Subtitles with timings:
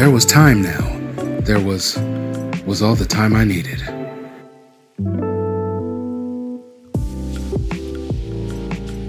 [0.00, 0.80] there was time now.
[1.42, 1.98] There was
[2.64, 3.80] was all the time I needed.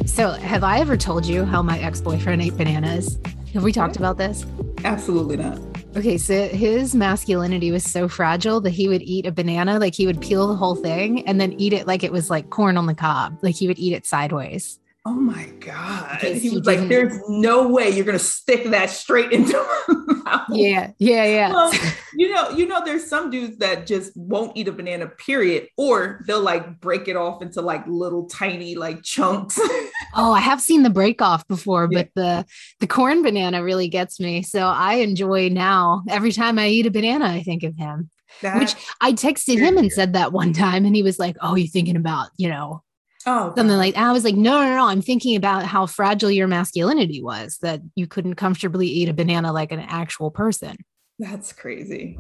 [0.05, 3.17] So, have I ever told you how my ex boyfriend ate bananas?
[3.53, 4.45] Have we talked about this?
[4.83, 5.61] Absolutely not.
[5.95, 10.05] Okay, so his masculinity was so fragile that he would eat a banana, like he
[10.05, 12.85] would peel the whole thing and then eat it like it was like corn on
[12.85, 14.80] the cob, like he would eat it sideways.
[15.03, 16.19] Oh my God.
[16.21, 19.53] He was like, there's no way you're gonna stick that straight into
[19.87, 20.47] my mouth.
[20.51, 21.49] Yeah, yeah, yeah.
[21.51, 21.73] Well,
[22.13, 26.21] you know, you know, there's some dudes that just won't eat a banana, period, or
[26.27, 29.57] they'll like break it off into like little tiny like chunks.
[30.15, 32.03] oh, I have seen the break off before, Yeah.
[32.03, 32.45] but the
[32.79, 34.43] the corn banana really gets me.
[34.43, 38.11] So I enjoy now every time I eat a banana, I think of him.
[38.43, 41.55] That- Which I texted him and said that one time, and he was like, "Oh,
[41.55, 42.83] you thinking about you know
[43.25, 44.85] oh, something like I was like, no, no, no.
[44.87, 49.51] I'm thinking about how fragile your masculinity was that you couldn't comfortably eat a banana
[49.53, 50.77] like an actual person.
[51.19, 52.17] That's crazy.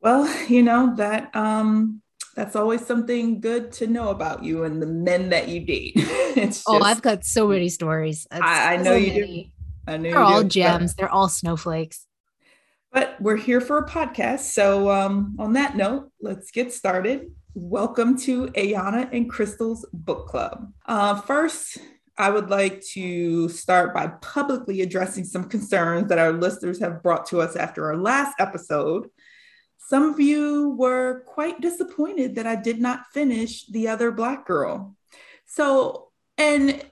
[0.00, 2.02] Well, you know, that um
[2.34, 5.92] that's always something good to know about you and the men that you date.
[5.96, 8.26] it's Oh, I've got so many stories.
[8.30, 9.20] I- I know so you do.
[9.20, 9.52] many.
[9.88, 10.94] I know They're all do, but- gems.
[10.94, 12.06] They're all snowflakes.
[12.92, 14.52] But we're here for a podcast.
[14.52, 17.30] So, um, on that note, let's get started.
[17.58, 20.74] Welcome to Ayanna and Crystal's Book Club.
[20.84, 21.78] Uh, first,
[22.18, 27.24] I would like to start by publicly addressing some concerns that our listeners have brought
[27.28, 29.08] to us after our last episode.
[29.78, 34.94] Some of you were quite disappointed that I did not finish The Other Black Girl.
[35.46, 36.84] So, and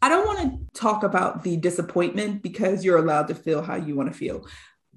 [0.00, 3.94] I don't want to talk about the disappointment because you're allowed to feel how you
[3.94, 4.46] want to feel.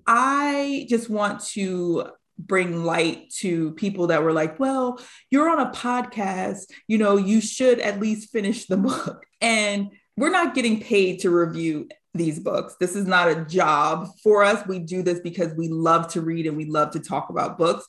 [0.07, 2.11] I just want to
[2.47, 7.41] bring light to people that were like, well, you're on a podcast, you know, you
[7.41, 9.25] should at least finish the book.
[9.39, 12.75] And we're not getting paid to review these books.
[12.79, 14.65] This is not a job for us.
[14.67, 17.85] We do this because we love to read and we love to talk about books.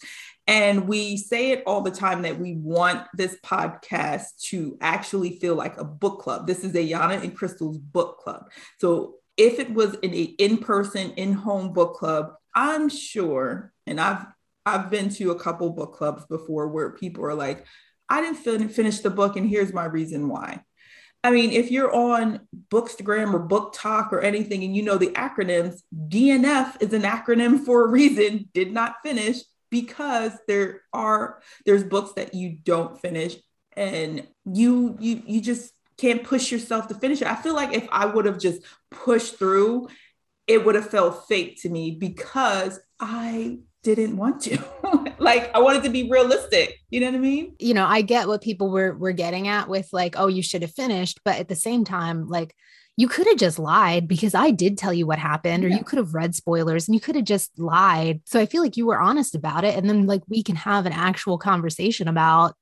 [0.46, 5.54] And we say it all the time that we want this podcast to actually feel
[5.54, 6.46] like a book club.
[6.46, 8.50] This is Ayanna and Crystal's book club.
[8.80, 14.26] So if it was in a in-person, in-home book club, I'm sure, and I've
[14.64, 17.66] I've been to a couple book clubs before where people are like,
[18.08, 20.62] I didn't fin- finish the book, and here's my reason why.
[21.24, 25.80] I mean, if you're on Bookstagram or BookTok or anything, and you know the acronyms,
[26.08, 28.48] DNF is an acronym for a reason.
[28.54, 29.38] Did not finish
[29.70, 33.36] because there are there's books that you don't finish,
[33.76, 37.28] and you you you just can't push yourself to finish it.
[37.28, 39.88] I feel like if I would have just pushed through,
[40.48, 44.58] it would have felt fake to me because I didn't want to.
[45.18, 46.78] like I wanted to be realistic.
[46.90, 47.54] You know what I mean?
[47.58, 50.62] You know, I get what people were were getting at with like, oh, you should
[50.62, 52.54] have finished, but at the same time, like
[52.96, 55.78] you could have just lied because I did tell you what happened, or Yeah.
[55.78, 58.20] you could have read spoilers and you could have just lied.
[58.26, 59.76] So I feel like you were honest about it.
[59.76, 62.54] And then like we can have an actual conversation about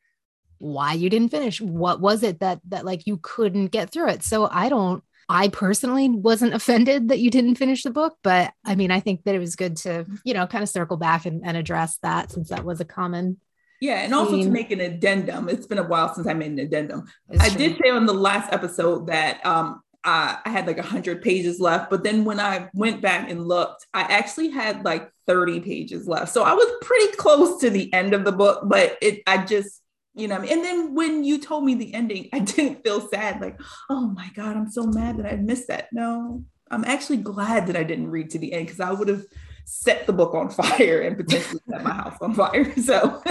[0.58, 1.60] why you didn't finish.
[1.60, 4.22] What was it that that like you couldn't get through it?
[4.22, 8.75] So I don't I personally wasn't offended that you didn't finish the book, but I
[8.75, 11.43] mean, I think that it was good to, you know, kind of circle back and,
[11.45, 13.39] and address that since that was a common.
[13.81, 15.49] Yeah, and also to make an addendum.
[15.49, 17.05] It's been a while since I made an addendum.
[17.39, 17.59] I true.
[17.59, 21.91] did say on the last episode that um I, I had like 100 pages left,
[21.91, 26.33] but then when I went back and looked, I actually had like 30 pages left.
[26.33, 29.81] So I was pretty close to the end of the book, but it I just
[30.20, 33.60] you know, and then when you told me the ending, I didn't feel sad, like,
[33.88, 35.88] oh my God, I'm so mad that I missed that.
[35.92, 39.25] No, I'm actually glad that I didn't read to the end because I would have
[39.64, 42.72] set the book on fire and potentially set my house on fire.
[42.81, 43.22] So,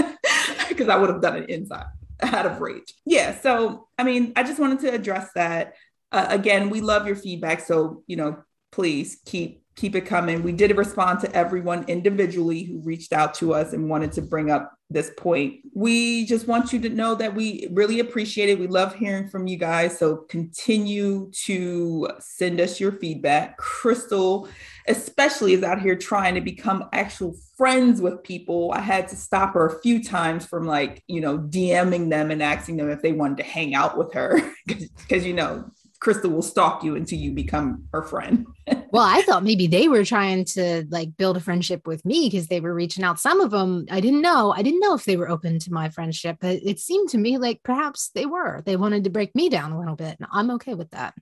[0.67, 1.85] because I would have done it inside
[2.21, 2.93] out of rage.
[3.05, 3.39] Yeah.
[3.39, 5.73] So, I mean, I just wanted to address that.
[6.11, 7.61] Uh, again, we love your feedback.
[7.61, 10.43] So, you know, please keep keep it coming.
[10.43, 14.51] We did respond to everyone individually who reached out to us and wanted to bring
[14.51, 15.61] up this point.
[15.73, 18.59] We just want you to know that we really appreciate it.
[18.59, 19.97] We love hearing from you guys.
[19.97, 23.57] So continue to send us your feedback.
[23.57, 24.49] Crystal,
[24.87, 28.71] especially, is out here trying to become actual friends with people.
[28.73, 32.43] I had to stop her a few times from like, you know, DMing them and
[32.43, 35.69] asking them if they wanted to hang out with her because, you know,
[35.99, 38.45] Crystal will stalk you until you become her friend.
[38.91, 42.47] Well, I thought maybe they were trying to like build a friendship with me because
[42.47, 43.19] they were reaching out.
[43.19, 44.51] Some of them I didn't know.
[44.51, 47.37] I didn't know if they were open to my friendship, but it seemed to me
[47.37, 48.63] like perhaps they were.
[48.65, 50.17] They wanted to break me down a little bit.
[50.19, 51.13] And I'm okay with that.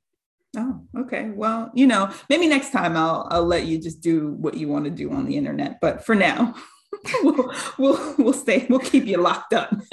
[0.56, 1.30] Oh, okay.
[1.30, 4.86] Well, you know, maybe next time I'll I'll let you just do what you want
[4.86, 5.80] to do on the internet.
[5.82, 6.56] But for now,
[7.22, 8.66] we'll we'll we'll stay.
[8.70, 9.76] We'll keep you locked up.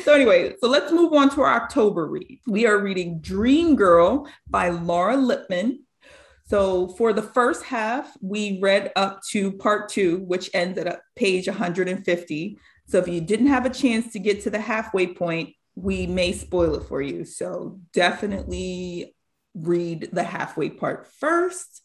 [0.00, 2.40] so anyway, so let's move on to our October read.
[2.46, 5.80] We are reading Dream Girl by Laura Lippman.
[6.46, 11.46] So for the first half, we read up to part two, which ends at page
[11.46, 12.58] 150.
[12.86, 16.32] So if you didn't have a chance to get to the halfway point, we may
[16.32, 17.24] spoil it for you.
[17.24, 19.14] So definitely
[19.54, 21.82] read the halfway part first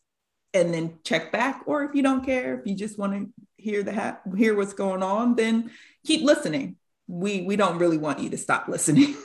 [0.54, 1.63] and then check back.
[1.66, 4.74] Or if you don't care, if you just want to hear the ha- hear what's
[4.74, 5.71] going on, then
[6.06, 6.77] keep listening.
[7.07, 9.15] We we don't really want you to stop listening.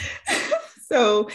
[0.86, 1.28] so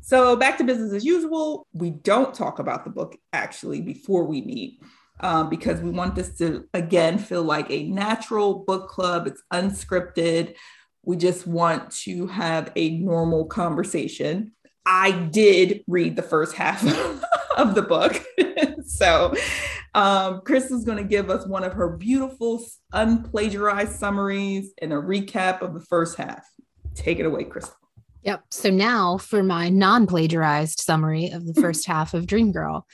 [0.00, 1.66] so back to business as usual.
[1.72, 4.80] We don't talk about the book actually before we meet.
[5.20, 9.28] Um, because we want this to again feel like a natural book club.
[9.28, 10.56] It's unscripted.
[11.04, 14.52] We just want to have a normal conversation.
[14.84, 16.84] I did read the first half
[17.56, 18.22] of the book.
[18.86, 19.34] so,
[19.94, 25.62] um, is going to give us one of her beautiful, unplagiarized summaries and a recap
[25.62, 26.44] of the first half.
[26.94, 27.76] Take it away, Crystal.
[28.24, 28.44] Yep.
[28.50, 32.86] So now for my non plagiarized summary of the first half of Dream Girl.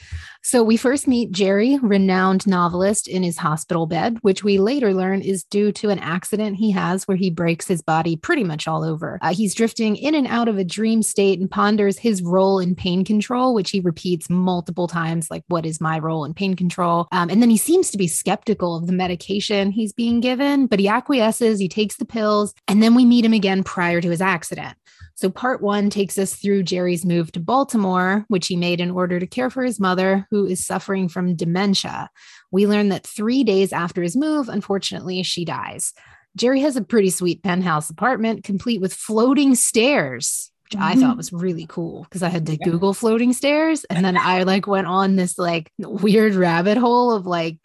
[0.43, 5.21] So we first meet Jerry, renowned novelist, in his hospital bed, which we later learn
[5.21, 8.83] is due to an accident he has where he breaks his body pretty much all
[8.83, 9.19] over.
[9.23, 12.75] Uh, he's drifting in and out of a dream state and ponders his role in
[12.75, 17.07] pain control, which he repeats multiple times, like, What is my role in pain control?
[17.13, 20.81] Um, and then he seems to be skeptical of the medication he's being given, but
[20.81, 24.21] he acquiesces, he takes the pills, and then we meet him again prior to his
[24.21, 24.77] accident.
[25.21, 29.21] So, part one takes us through Jerry's move to Baltimore, which he made in order
[29.21, 32.09] to care for his mother, who is suffering from dementia.
[32.51, 35.93] We learn that three days after his move, unfortunately, she dies.
[36.39, 40.85] Jerry has a pretty sweet penthouse apartment complete with floating stairs, which mm-hmm.
[40.85, 41.17] I thought mm-hmm.
[41.19, 42.65] was really cool because I had to yeah.
[42.65, 43.85] Google floating stairs.
[43.91, 47.59] And then I like went on this like weird rabbit hole of like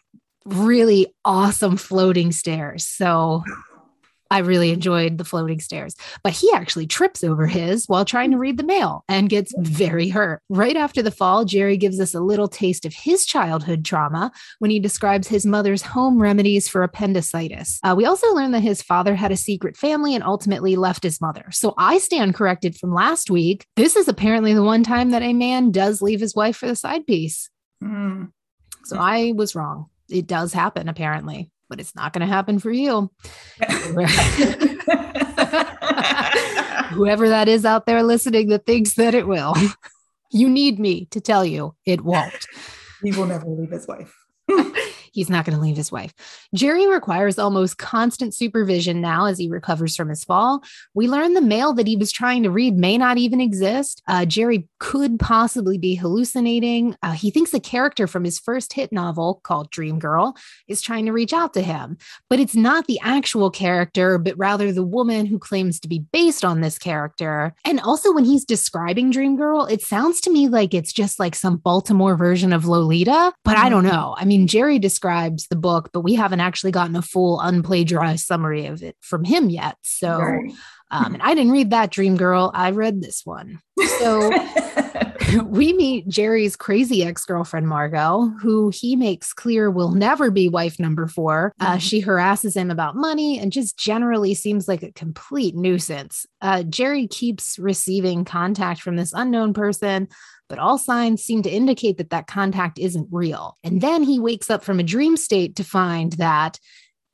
[0.44, 2.86] really awesome floating stairs.
[2.86, 3.44] So
[4.30, 8.38] I really enjoyed the floating stairs, but he actually trips over his while trying to
[8.38, 10.42] read the mail and gets very hurt.
[10.48, 14.70] Right after the fall, Jerry gives us a little taste of his childhood trauma when
[14.70, 17.78] he describes his mother's home remedies for appendicitis.
[17.82, 21.20] Uh, we also learn that his father had a secret family and ultimately left his
[21.20, 21.46] mother.
[21.50, 23.64] So I stand corrected from last week.
[23.76, 26.76] This is apparently the one time that a man does leave his wife for the
[26.76, 27.50] side piece.
[27.82, 28.32] Mm.
[28.84, 29.86] So I was wrong.
[30.08, 33.10] It does happen, apparently but it's not going to happen for you.
[36.90, 39.54] Whoever that is out there listening that thinks that it will,
[40.30, 42.46] you need me to tell you it won't.
[43.02, 44.14] He will never leave his wife.
[45.16, 46.12] He's not going to leave his wife.
[46.54, 50.62] Jerry requires almost constant supervision now as he recovers from his fall.
[50.92, 54.02] We learn the mail that he was trying to read may not even exist.
[54.06, 56.96] Uh, Jerry could possibly be hallucinating.
[57.02, 60.36] Uh, he thinks a character from his first hit novel called Dream Girl
[60.68, 61.96] is trying to reach out to him,
[62.28, 66.44] but it's not the actual character, but rather the woman who claims to be based
[66.44, 67.54] on this character.
[67.64, 71.34] And also, when he's describing Dream Girl, it sounds to me like it's just like
[71.34, 73.94] some Baltimore version of Lolita, but I don't mm-hmm.
[73.94, 74.14] know.
[74.18, 78.24] I mean, Jerry describes describes the book, but we haven't actually gotten a full unplagiarized
[78.24, 79.76] summary of it from him yet.
[79.82, 80.52] So, right.
[80.90, 82.50] um, and I didn't read that Dream Girl.
[82.52, 83.60] I read this one.
[83.98, 84.30] So
[85.44, 90.78] we meet Jerry's crazy ex girlfriend, Margot, who he makes clear will never be wife
[90.78, 91.52] number four.
[91.60, 91.78] Uh, mm-hmm.
[91.78, 96.26] She harasses him about money and just generally seems like a complete nuisance.
[96.40, 100.08] Uh, Jerry keeps receiving contact from this unknown person
[100.48, 103.56] but all signs seem to indicate that that contact isn't real.
[103.64, 106.58] And then he wakes up from a dream state to find that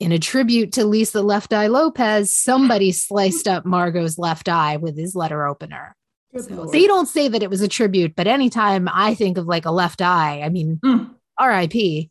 [0.00, 4.98] in a tribute to Lisa Left Eye Lopez, somebody sliced up Margot's left eye with
[4.98, 5.96] his letter opener.
[6.38, 9.66] So they don't say that it was a tribute, but anytime I think of like
[9.66, 11.10] a left eye, I mean, mm.
[11.40, 12.08] RIP.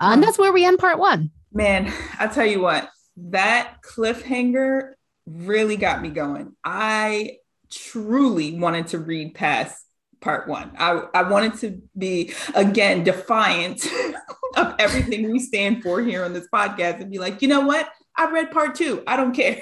[0.00, 1.30] Uh, and that's where we end part one.
[1.52, 4.92] Man, I tell you what, that cliffhanger
[5.26, 6.54] really got me going.
[6.64, 7.38] I
[7.70, 9.82] truly wanted to read past
[10.20, 10.72] part one.
[10.78, 13.86] I, I wanted to be, again, defiant
[14.56, 17.88] of everything we stand for here on this podcast and be like, you know what?
[18.16, 19.02] I read part two.
[19.06, 19.60] I don't care.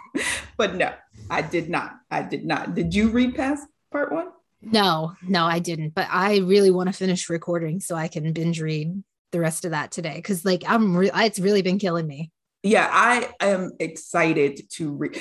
[0.56, 0.92] but no,
[1.30, 1.92] I did not.
[2.10, 2.74] I did not.
[2.74, 4.28] Did you read past part one?
[4.62, 5.94] No, no, I didn't.
[5.94, 9.02] But I really want to finish recording so I can binge read
[9.32, 12.30] the rest of that today because, like, I'm re- it's really been killing me.
[12.62, 15.20] Yeah, I am excited to read.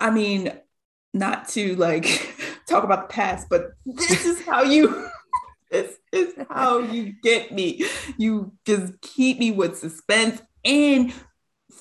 [0.00, 0.52] I mean,
[1.14, 2.34] not to like
[2.68, 5.08] talk about the past, but this is how you
[5.70, 7.86] this is how you get me.
[8.18, 11.12] You just keep me with suspense and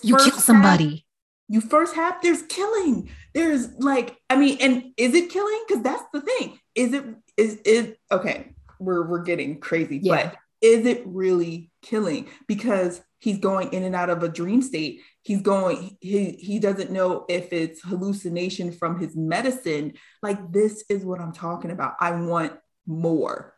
[0.02, 1.06] you kill somebody.
[1.48, 3.10] You first have there's killing.
[3.34, 5.64] There's like, I mean, and is it killing?
[5.68, 6.60] Because that's the thing.
[6.76, 7.06] Is it
[7.38, 8.54] is it okay?
[8.80, 10.32] We're we're getting crazy, yeah.
[10.32, 12.28] but is it really killing?
[12.48, 16.92] Because he's going in and out of a dream state he's going he he doesn't
[16.92, 22.12] know if it's hallucination from his medicine like this is what i'm talking about i
[22.12, 22.52] want
[22.86, 23.54] more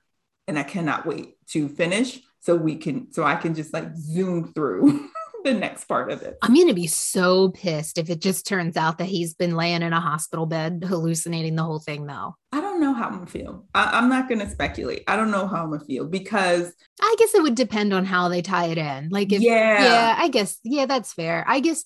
[0.48, 4.54] and I cannot wait to finish so we can so I can just like zoom
[4.54, 5.10] through
[5.46, 6.38] the next part of it.
[6.42, 9.84] I'm going to be so pissed if it just turns out that he's been laying
[9.84, 12.36] in a hospital bed hallucinating the whole thing, though.
[12.52, 13.66] I don't know how I'm gonna feel.
[13.74, 15.04] I, am not gonna speculate.
[15.08, 18.28] I don't know how I'm gonna feel because I guess it would depend on how
[18.28, 19.10] they tie it in.
[19.10, 21.46] Like, if, yeah, yeah, I guess, yeah, that's fair.
[21.48, 21.84] I guess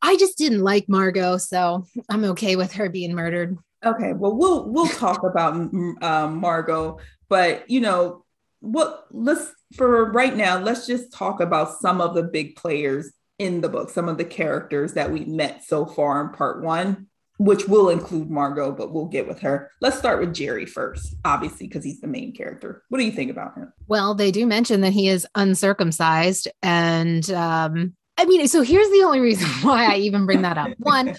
[0.00, 3.58] I just didn't like Margot, so I'm okay with her being murdered.
[3.84, 8.24] Okay, well, we'll we'll talk about um, Margot, but you know
[8.60, 9.06] what?
[9.10, 13.68] Let's for right now, let's just talk about some of the big players in the
[13.68, 17.06] book, some of the characters that we met so far in part one,
[17.38, 19.70] which will include Margot, but we'll get with her.
[19.80, 22.82] Let's start with Jerry first, obviously, because he's the main character.
[22.88, 23.72] What do you think about him?
[23.86, 26.48] Well, they do mention that he is uncircumcised.
[26.62, 30.72] And um, I mean, so here's the only reason why I even bring that up.
[30.78, 31.14] One,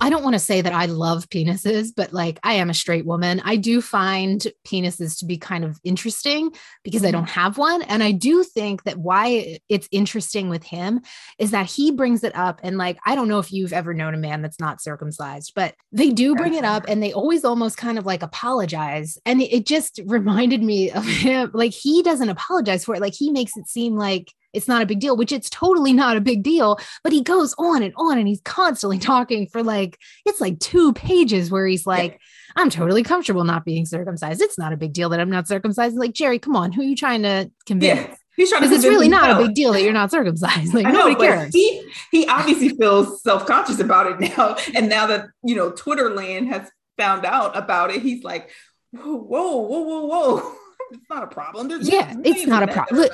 [0.00, 3.04] I don't want to say that I love penises, but like I am a straight
[3.04, 3.42] woman.
[3.44, 6.52] I do find penises to be kind of interesting
[6.84, 7.18] because I mm-hmm.
[7.18, 7.82] don't have one.
[7.82, 11.00] And I do think that why it's interesting with him
[11.38, 12.60] is that he brings it up.
[12.62, 15.74] And like, I don't know if you've ever known a man that's not circumcised, but
[15.90, 19.18] they do bring it up and they always almost kind of like apologize.
[19.26, 21.50] And it just reminded me of him.
[21.52, 23.00] Like, he doesn't apologize for it.
[23.00, 26.16] Like, he makes it seem like, it's not a big deal, which it's totally not
[26.16, 26.78] a big deal.
[27.02, 30.92] But he goes on and on and he's constantly talking for like, it's like two
[30.92, 32.20] pages where he's like,
[32.56, 34.40] I'm totally comfortable not being circumcised.
[34.40, 35.96] It's not a big deal that I'm not circumcised.
[35.96, 38.00] Like, Jerry, come on, who are you trying to convince?
[38.00, 38.14] Yeah.
[38.36, 40.72] He's trying to it's really not a big deal that you're not circumcised.
[40.78, 41.52] Like know, nobody cares.
[41.52, 44.56] He he obviously feels self-conscious about it now.
[44.76, 48.50] And now that you know Twitter land has found out about it, he's like,
[48.92, 50.54] whoa, whoa, whoa, whoa, whoa
[50.90, 51.68] it's not a problem.
[51.68, 53.08] There's yeah, it's not a problem.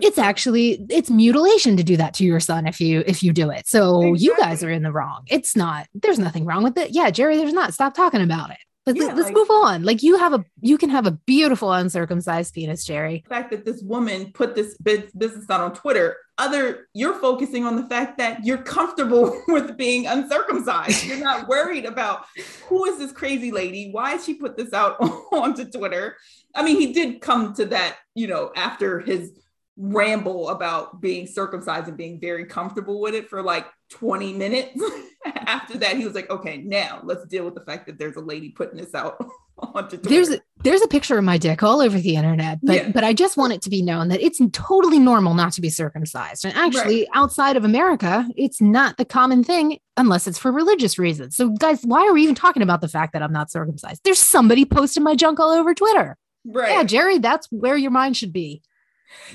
[0.00, 3.50] It's actually it's mutilation to do that to your son if you if you do
[3.50, 3.66] it.
[3.66, 4.24] So exactly.
[4.24, 5.24] you guys are in the wrong.
[5.28, 5.86] It's not.
[5.94, 6.90] There's nothing wrong with it.
[6.90, 7.74] Yeah, Jerry, there's not.
[7.74, 8.58] Stop talking about it.
[8.84, 9.84] Let's, yeah, let's like, move on.
[9.84, 13.22] Like you have a, you can have a beautiful uncircumcised penis, Jerry.
[13.28, 17.76] The fact that this woman put this business out on Twitter, other, you're focusing on
[17.76, 21.04] the fact that you're comfortable with being uncircumcised.
[21.04, 22.26] You're not worried about
[22.66, 23.90] who is this crazy lady?
[23.92, 24.96] Why did she put this out
[25.32, 26.16] onto Twitter?
[26.54, 29.32] I mean, he did come to that, you know, after his
[29.76, 34.82] ramble about being circumcised and being very comfortable with it for like 20 minutes.
[35.24, 38.20] After that, he was like, okay, now let's deal with the fact that there's a
[38.20, 39.24] lady putting this out
[39.58, 40.08] onto Twitter.
[40.08, 42.90] There's a, there's a picture of my dick all over the internet, but yeah.
[42.90, 45.68] but I just want it to be known that it's totally normal not to be
[45.68, 46.44] circumcised.
[46.44, 47.08] And actually, right.
[47.14, 51.36] outside of America, it's not the common thing unless it's for religious reasons.
[51.36, 54.00] So guys, why are we even talking about the fact that I'm not circumcised?
[54.04, 56.16] There's somebody posting my junk all over Twitter.
[56.44, 56.72] Right.
[56.72, 58.62] Yeah, Jerry, that's where your mind should be.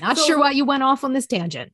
[0.00, 1.72] Not so, sure why you went off on this tangent.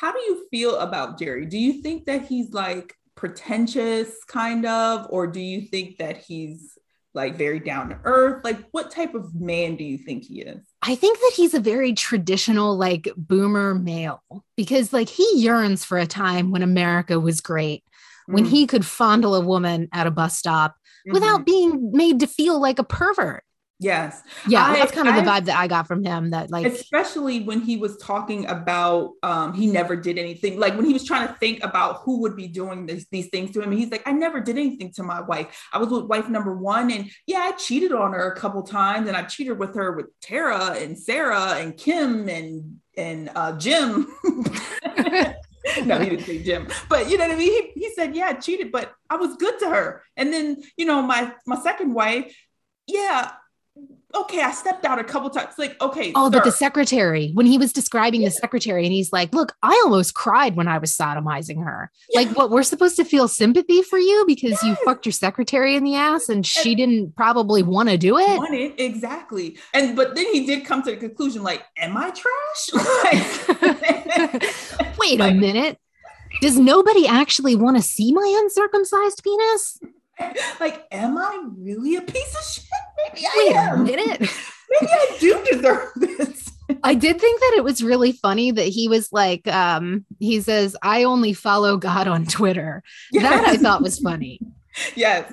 [0.00, 1.44] How do you feel about Jerry?
[1.44, 6.78] Do you think that he's like pretentious, kind of, or do you think that he's
[7.12, 8.42] like very down to earth?
[8.42, 10.64] Like, what type of man do you think he is?
[10.80, 14.22] I think that he's a very traditional, like boomer male
[14.56, 18.32] because, like, he yearns for a time when America was great, mm-hmm.
[18.36, 21.12] when he could fondle a woman at a bus stop mm-hmm.
[21.12, 23.44] without being made to feel like a pervert.
[23.80, 24.22] Yes.
[24.46, 27.40] Yeah, I, that's kind of the vibe that I got from him that like especially
[27.40, 31.26] when he was talking about um he never did anything like when he was trying
[31.26, 34.12] to think about who would be doing this, these things to him he's like I
[34.12, 35.66] never did anything to my wife.
[35.72, 39.08] I was with wife number 1 and yeah, I cheated on her a couple times
[39.08, 44.08] and I cheated with her with Tara and Sarah and Kim and and uh Jim.
[45.84, 47.72] no, he didn't say Jim, but you know what I mean.
[47.74, 50.86] He, he said, "Yeah, I cheated, but I was good to her." And then, you
[50.86, 52.34] know, my my second wife,
[52.86, 53.32] yeah,
[54.14, 55.54] okay, I stepped out a couple times.
[55.58, 56.12] Like, okay.
[56.14, 56.38] Oh, sir.
[56.38, 58.28] but the secretary, when he was describing yeah.
[58.28, 61.90] the secretary, and he's like, Look, I almost cried when I was sodomizing her.
[62.10, 62.20] Yeah.
[62.20, 64.62] Like, what we're supposed to feel sympathy for you because yes.
[64.62, 68.74] you fucked your secretary in the ass and she didn't probably want to do it,
[68.78, 69.58] exactly.
[69.74, 72.70] And but then he did come to the conclusion, like, am I trash?
[74.98, 75.78] Wait like, a minute.
[76.40, 79.80] Does nobody actually want to see my uncircumcised penis?
[80.60, 82.64] like, am I really a piece of shit?
[83.08, 83.80] Maybe I Wait am.
[83.80, 84.20] a minute.
[84.20, 86.50] Maybe I do deserve this.
[86.84, 90.76] I did think that it was really funny that he was like, um, he says,
[90.82, 92.82] I only follow God on Twitter.
[93.10, 93.22] Yes.
[93.24, 94.40] That I thought was funny.
[94.94, 95.32] Yes.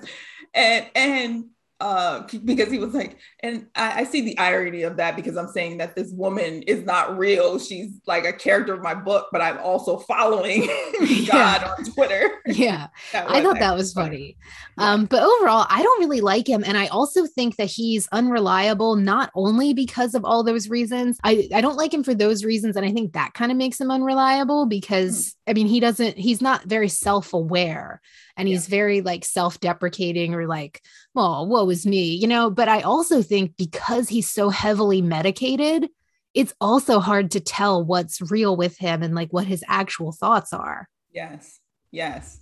[0.56, 1.46] And and
[1.80, 5.48] uh, because he was like, and I, I, see the irony of that because I'm
[5.48, 7.60] saying that this woman is not real.
[7.60, 10.62] She's like a character of my book, but I'm also following
[11.28, 12.32] God on Twitter.
[12.48, 14.38] Yeah, I thought that was funny.
[14.78, 14.94] Yeah.
[14.94, 18.96] Um, but overall, I don't really like him, and I also think that he's unreliable,
[18.96, 21.20] not only because of all those reasons.
[21.24, 23.80] I I don't like him for those reasons, and I think that kind of makes
[23.80, 25.52] him unreliable because mm.
[25.52, 28.02] I mean he doesn't, he's not very self aware
[28.38, 30.82] and he's very like self-deprecating or like
[31.16, 32.50] oh woe is me you know?
[32.50, 35.90] But i also think because he's so heavily medicated
[36.38, 40.54] it's also hard to tell what's real with him and like what his actual thoughts
[40.54, 40.88] are.
[41.12, 42.40] Yes, yes,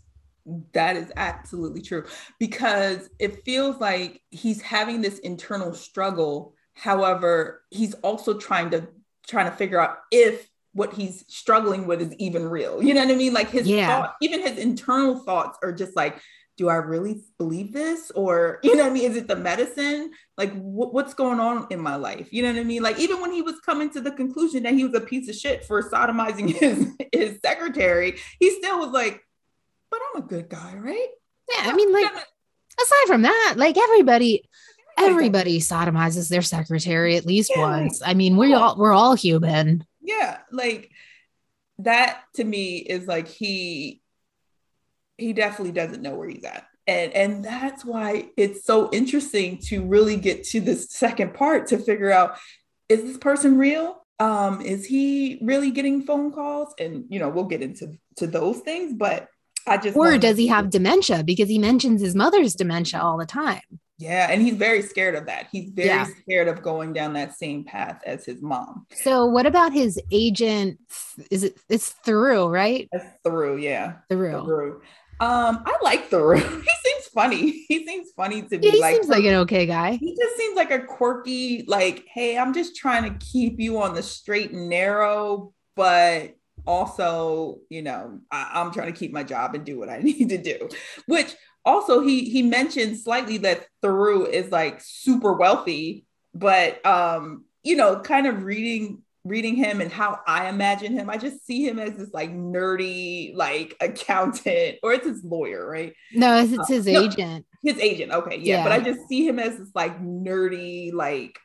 [0.74, 2.06] that is absolutely true.
[2.38, 6.56] Because it feels like he's having this internal struggle.
[6.74, 8.86] However, he's also trying to
[9.28, 12.84] trying to figure out if what he's struggling with is even real.
[12.84, 13.34] You know what I mean?
[13.34, 13.88] Like his Yeah.
[13.88, 16.20] thought, even his internal thoughts are just like,
[16.58, 18.12] do I really believe this?
[18.12, 19.10] Or, you know what I mean?
[19.10, 20.12] Is it the medicine?
[20.38, 22.28] Like, wh- what's going on in my life?
[22.32, 22.84] You know what I mean?
[22.84, 25.36] Like, even when he was coming to the conclusion that he was a piece of
[25.36, 29.22] shit for sodomizing his, his secretary, he still was like,
[29.90, 31.08] but I'm a good guy, right?
[31.52, 34.44] yeah i mean like aside from that like everybody
[34.98, 37.62] everybody sodomizes their secretary at least Yeah.
[37.62, 40.92] once i mean we all we're all human yeah like
[41.80, 44.02] that to me is like he
[45.18, 46.66] he definitely doesn't know where he's at.
[46.88, 51.78] And and that's why it's so interesting to really get to this second part to
[51.78, 52.38] figure out
[52.90, 54.06] is this person real?
[54.20, 56.74] Um is he really getting phone calls?
[56.80, 59.28] And you know we'll get into to those things but
[59.68, 61.24] i just or does he have dementia?
[61.24, 63.62] Because he mentions his mother's dementia all the time
[63.98, 66.06] yeah and he's very scared of that he's very Yeah.
[66.22, 70.80] scared of going down that same path as his mom so what about his agent
[71.32, 74.82] is it it's through right that's through yeah through Thoreau.
[75.22, 76.36] Um, I like Thoreau.
[76.40, 76.44] he
[76.84, 77.64] seems funny.
[77.70, 78.66] He seems funny to me.
[78.68, 82.04] yeah, he like seems like an okay guy he just seems like a quirky, like,
[82.14, 86.36] hey, I'm just trying to keep you on the straight and narrow, but
[86.68, 90.28] also, you know, I, I'm trying to keep my job and do what I need
[90.30, 90.68] to do.
[91.08, 91.34] Which
[91.66, 98.00] also he he mentioned slightly that Thoreau is like super wealthy, but um, you know,
[98.00, 101.96] kind of reading reading him and how I imagine him, I just see him as
[101.98, 105.94] this like nerdy, like accountant, or it's his lawyer, right?
[106.14, 107.02] no it's, it's his no.
[107.02, 108.12] agent His agent.
[108.12, 108.64] Okay, yeah, Yeah.
[108.64, 111.40] but I just see him as this like nerdy, like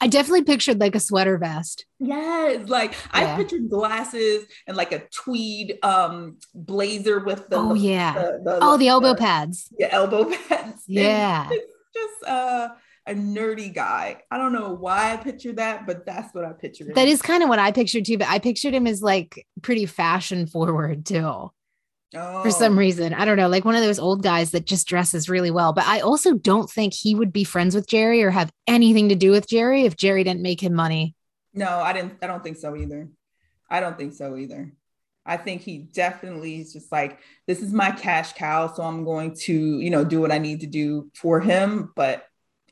[0.00, 5.02] i definitely pictured like a sweater vest yes, like I pictured glasses and like a
[5.10, 10.24] tweed um blazer with the oh yeah the, the- oh the elbow pads yeah, elbow
[10.48, 10.82] pads.
[10.86, 11.48] Yeah
[11.94, 12.68] just uh
[13.08, 14.20] a nerdy guy.
[14.32, 16.92] I don't know why I pictured that, but that's what I pictured.
[16.96, 19.86] that is kind of what i pictured too but i pictured him as like pretty
[19.86, 21.50] fashion forward too
[22.42, 22.78] for some Oh.
[22.78, 23.14] reason.
[23.14, 25.72] I don't know, like one of those old guys that just dresses really well.
[25.72, 29.14] But I also don't think he would be friends with Jerry or have anything to
[29.14, 31.14] do with Jerry if Jerry didn't make him money.
[31.54, 32.14] No, I didn't.
[32.22, 33.08] I don't think so either.
[33.70, 34.72] I don't think so either.
[35.24, 38.72] I think he definitely is just like, this is my cash cow.
[38.72, 41.92] So I'm going to, you know, do what I need to do for him.
[41.96, 42.24] But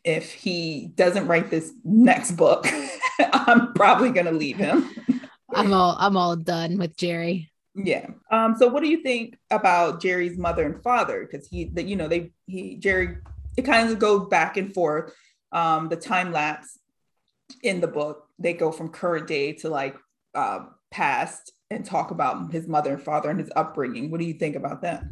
[0.04, 2.66] if he doesn't write this next book,
[3.32, 4.88] I'm probably going to leave him.
[5.52, 7.50] I'm all I'm all done with Jerry.
[7.74, 8.06] Yeah.
[8.30, 11.26] Um, so what do you think about Jerry's mother and father?
[11.28, 13.18] Because he that you know, they he Jerry
[13.56, 15.12] it kind of goes back and forth.
[15.52, 16.78] Um, the time lapse
[17.62, 19.96] in the book, they go from current day to like
[20.34, 20.60] uh,
[20.90, 24.10] past and talk about his mother and father and his upbringing.
[24.10, 25.04] What do you think about that?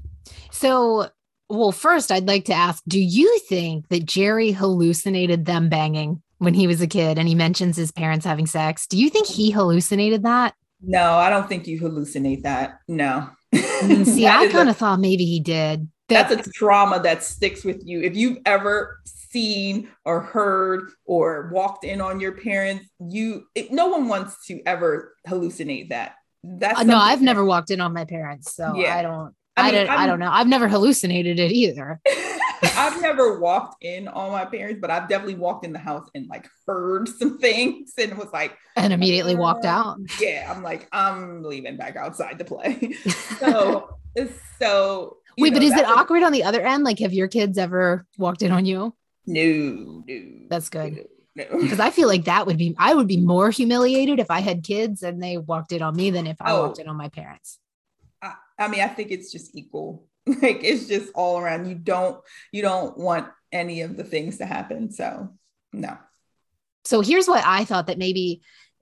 [0.50, 1.08] So,
[1.48, 6.54] well, first I'd like to ask, do you think that Jerry hallucinated them banging when
[6.54, 8.86] he was a kid and he mentions his parents having sex?
[8.86, 10.54] Do you think he hallucinated that?
[10.82, 12.78] No, I don't think you hallucinate that.
[12.88, 13.30] No.
[13.54, 15.88] Mm, See, I kind of thought maybe he did.
[16.08, 18.02] That- that's a trauma that sticks with you.
[18.02, 23.88] If you've ever seen or heard or walked in on your parents, you it, no
[23.88, 26.16] one wants to ever hallucinate that.
[26.44, 28.94] That's Uh, no, I've that- never walked in on my parents, so Yeah.
[28.96, 29.34] I don't.
[29.62, 29.88] I I, don't.
[29.90, 30.30] I don't know.
[30.30, 32.00] I've never hallucinated it either.
[32.76, 36.28] I've never walked in on my parents, but I've definitely walked in the house and
[36.28, 39.98] like heard some things and was like, and immediately walked Uh, out.
[40.20, 42.94] yeah, I'm like, I'm leaving back outside to play.
[43.40, 43.98] so,
[44.60, 46.84] so Wait, know, but is it awkward on the other end?
[46.84, 48.94] Like, have your kids ever walked in on you?
[49.26, 50.22] No, no.
[50.48, 51.06] That's good.
[51.34, 51.44] No.
[51.60, 54.62] Because I feel like that would be, I would be more humiliated if I had
[54.62, 56.66] kids and they walked in on me than if I Oh.
[56.66, 57.58] walked in on my parents.
[58.22, 60.06] I, I mean, I think it's just equal.
[60.26, 61.68] Like it's just all around.
[61.68, 64.92] You don't you don't want any of the things to happen.
[64.92, 65.30] So
[65.72, 65.98] no.
[66.84, 68.40] So here's what I thought that maybe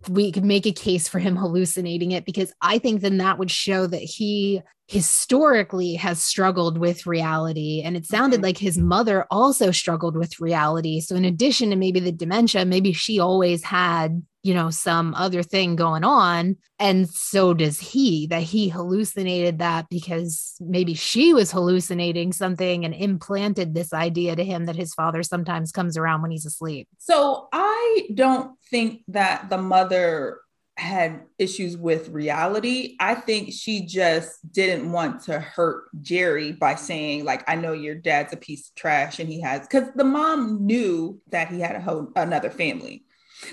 [0.09, 3.51] we could make a case for him hallucinating it because I think then that would
[3.51, 7.81] show that he historically has struggled with reality.
[7.85, 8.43] And it sounded Mhm.
[8.43, 11.01] like his mother also struggled with reality.
[11.01, 15.45] So, in addition to maybe the dementia, maybe she always had, you know, some other
[15.45, 16.57] thing going on.
[16.81, 22.93] And so does he, that he hallucinated that because maybe she was hallucinating something and
[22.95, 26.89] implanted this idea to him that his father sometimes comes around when he's asleep.
[26.99, 30.41] So I don't think that the mother
[30.81, 32.97] had issues with reality.
[32.99, 37.95] I think she just didn't want to hurt Jerry by saying, like, I know your
[37.95, 41.77] dad's a piece of trash and he has, because the mom knew that he had
[41.77, 43.05] a whole another family.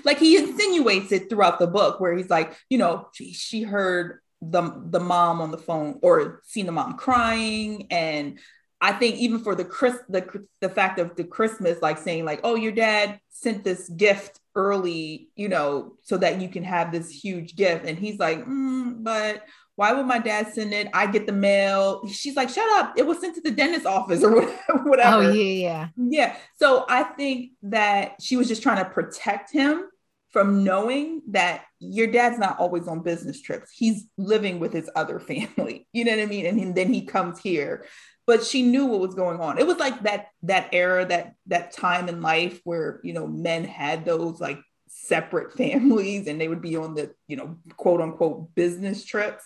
[0.04, 4.20] Like he insinuates it throughout the book where he's like, you know, she, she heard
[4.42, 8.38] the the mom on the phone or seen the mom crying and
[8.80, 12.42] I think even for the Chris the the fact of the Christmas like saying like
[12.44, 17.10] oh your dad sent this gift early you know so that you can have this
[17.10, 19.43] huge gift and he's like mm, but
[19.76, 23.06] why would my dad send it I get the mail she's like shut up it
[23.06, 24.41] was sent to the dentist office or
[24.84, 29.52] whatever oh yeah yeah yeah so I think that she was just trying to protect
[29.52, 29.86] him
[30.32, 33.72] from knowing that your dad's not always on business trips.
[33.72, 35.88] He's living with his other family.
[35.93, 36.46] You know what I mean?
[36.46, 37.86] And then he comes here.
[38.28, 39.58] But she knew what was going on.
[39.58, 43.63] It was like that that era, that that time in life where you know men
[43.63, 48.54] had those like separate families and they would be on the you know quote unquote
[48.54, 49.46] business trips.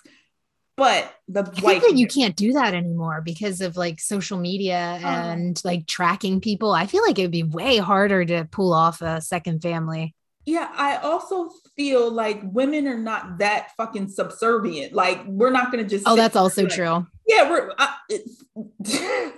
[0.77, 4.97] But the I think that you can't do that anymore because of like social media
[4.99, 5.07] uh-huh.
[5.07, 6.71] and like tracking people.
[6.71, 10.15] I feel like it would be way harder to pull off a second family
[10.45, 14.93] yeah, I also feel like women are not that fucking subservient.
[14.93, 16.07] Like we're not gonna just.
[16.07, 17.05] Oh, that's also like, true.
[17.31, 17.71] Yeah, we're.
[17.77, 17.95] I,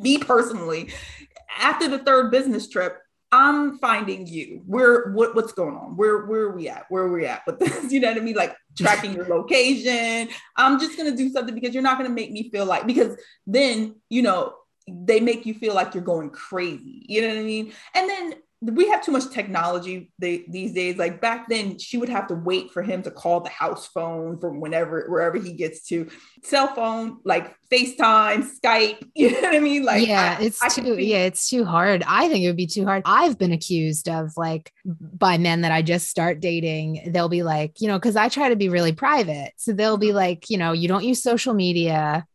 [0.00, 0.92] me personally,
[1.60, 2.98] after the third business trip,
[3.30, 4.62] I'm finding you.
[4.66, 5.96] Where what what's going on?
[5.96, 6.86] Where where are we at?
[6.88, 7.92] Where are we at with this?
[7.92, 8.34] You know what I mean?
[8.34, 10.28] Like tracking your location.
[10.56, 13.96] I'm just gonna do something because you're not gonna make me feel like because then
[14.08, 14.54] you know
[14.88, 17.04] they make you feel like you're going crazy.
[17.08, 17.72] You know what I mean?
[17.94, 18.34] And then
[18.74, 20.96] we have too much technology they, these days.
[20.96, 24.38] Like back then, she would have to wait for him to call the house phone
[24.38, 26.08] from whenever, wherever he gets to.
[26.42, 29.02] Cell phone, like FaceTime, Skype.
[29.16, 29.82] You know what I mean?
[29.82, 32.04] Like, yeah, I, it's I too, yeah, it's too hard.
[32.06, 33.02] I think it would be too hard.
[33.06, 37.10] I've been accused of like by men that I just start dating.
[37.12, 39.52] They'll be like, you know, because I try to be really private.
[39.56, 40.16] So they'll be mm-hmm.
[40.16, 42.26] like, you know, you don't use social media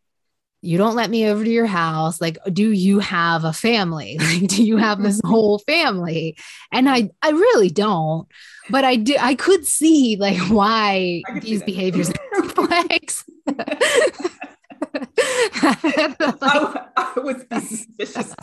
[0.61, 2.21] you don't let me over to your house.
[2.21, 4.17] Like do you have a family?
[4.31, 6.37] Like do you have this whole family?
[6.71, 8.27] And i i really don't
[8.69, 12.43] but i do i could see like why these behaviors are
[15.21, 18.35] flags I, I would be suspicious.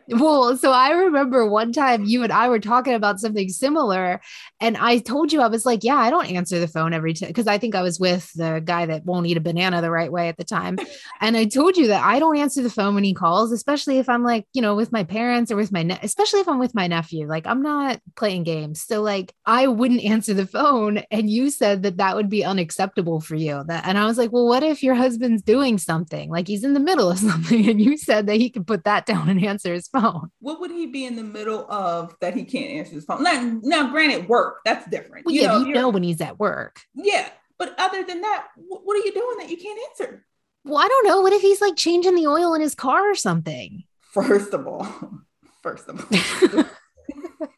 [0.08, 4.20] well, so I remember one time you and I were talking about something similar,
[4.60, 7.28] and I told you I was like, "Yeah, I don't answer the phone every time
[7.28, 10.12] because I think I was with the guy that won't eat a banana the right
[10.12, 10.78] way at the time."
[11.20, 14.08] and I told you that I don't answer the phone when he calls, especially if
[14.08, 16.74] I'm like, you know, with my parents or with my, ne- especially if I'm with
[16.74, 17.26] my nephew.
[17.26, 20.98] Like, I'm not playing games, so like, I wouldn't answer the phone.
[21.10, 23.64] And you said that that would be unacceptable for you.
[23.66, 26.74] That, and I was like, well, what if your husband's doing something like he's in
[26.74, 29.72] the middle of something and you said that he can put that down and answer
[29.72, 30.30] his phone.
[30.40, 33.22] What would he be in the middle of that he can't answer his phone?
[33.22, 36.38] Now, now granted work that's different well, you yeah know, you know when he's at
[36.38, 36.80] work.
[36.94, 40.24] Yeah but other than that what are you doing that you can't answer?
[40.64, 43.14] Well i don't know what if he's like changing the oil in his car or
[43.14, 43.84] something?
[44.12, 44.86] First of all
[45.62, 46.64] first of all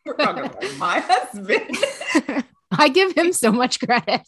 [0.04, 1.76] we're talking about my husband.
[2.72, 4.26] I give him so much credit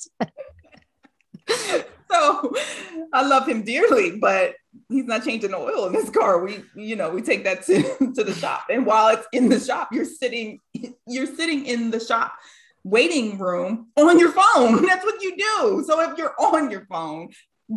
[2.12, 2.54] so
[3.12, 4.54] I love him dearly, but
[4.88, 6.44] he's not changing the oil in his car.
[6.44, 7.82] We, you know, we take that to,
[8.14, 8.66] to the shop.
[8.70, 10.58] And while it's in the shop, you're sitting,
[11.06, 12.34] you're sitting in the shop
[12.84, 14.82] waiting room on your phone.
[14.86, 15.84] That's what you do.
[15.86, 17.30] So if you're on your phone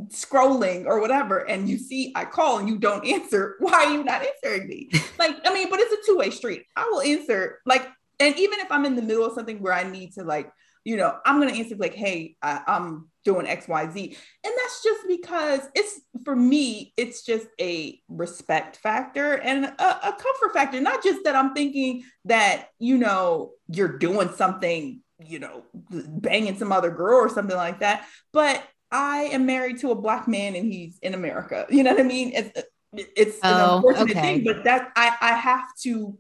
[0.07, 4.03] scrolling or whatever, and you see I call and you don't answer, why are you
[4.03, 4.89] not answering me?
[5.17, 6.63] Like, I mean, but it's a two-way street.
[6.75, 7.87] I will answer like,
[8.19, 10.49] and even if I'm in the middle of something where I need to like,
[10.85, 15.61] you know, I'm gonna answer like, hey, I, I'm doing xyz and that's just because
[15.73, 20.79] it's for me it's just a respect factor and a, a, comfort factor.
[20.79, 26.71] Not just that i'm thinking that you know you're doing something you know banging some
[26.71, 30.71] other girl or something like that but i am married to a black man and
[30.71, 31.65] he's in america.
[31.69, 32.31] You know what i mean?
[32.33, 32.61] It's
[32.93, 34.21] it's oh, an unfortunate okay.
[34.21, 36.17] thing but that i i have to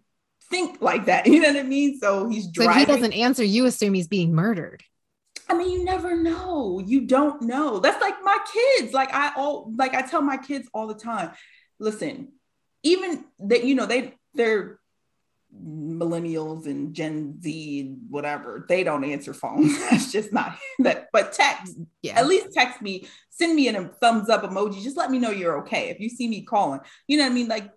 [0.55, 3.43] think like that you know what i mean so he's driving but he doesn't answer
[3.43, 4.83] you assume he's being murdered
[5.47, 6.81] I mean, you never know.
[6.83, 7.79] You don't know.
[7.79, 8.93] That's like my kids.
[8.93, 11.31] Like I all like I tell my kids all the time.
[11.79, 12.29] Listen,
[12.81, 14.79] even that you know they they're
[15.63, 19.77] millennials and Gen Z whatever, they don't answer phones.
[19.89, 21.07] That's just not that.
[21.11, 22.19] But text, yeah.
[22.19, 24.81] at least text me, send me a thumbs up emoji.
[24.81, 25.89] Just let me know you're okay.
[25.89, 27.47] If you see me calling, you know what I mean?
[27.47, 27.69] Like,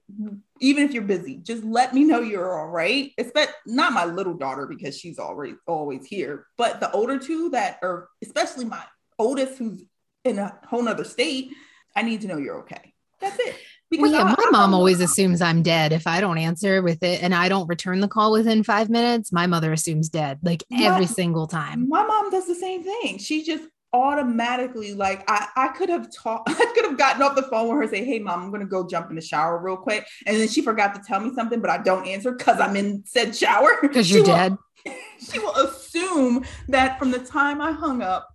[0.60, 3.12] even if you're busy, just let me know you're all right.
[3.18, 7.78] Especially not my little daughter because she's already always here, but the older two that
[7.82, 8.82] are, especially my
[9.18, 9.82] oldest who's
[10.24, 11.52] in a whole nother state,
[11.96, 12.94] I need to know you're okay.
[13.20, 13.56] That's it.
[13.96, 17.35] Well, yeah, my mom always assumes I'm dead if I don't answer with it and
[17.35, 19.33] I don't return the call within five minutes.
[19.33, 21.88] My mother assumes dead like every single time.
[21.88, 23.18] My mom does the same thing.
[23.18, 27.42] She just automatically like I, I could have talked I could have gotten off the
[27.44, 29.79] phone with her and say hey mom I'm gonna go jump in the shower real
[29.79, 32.77] quick and then she forgot to tell me something but I don't answer because I'm
[32.77, 34.59] in said shower Because you're dead.
[35.18, 38.29] she will assume that from the time I hung up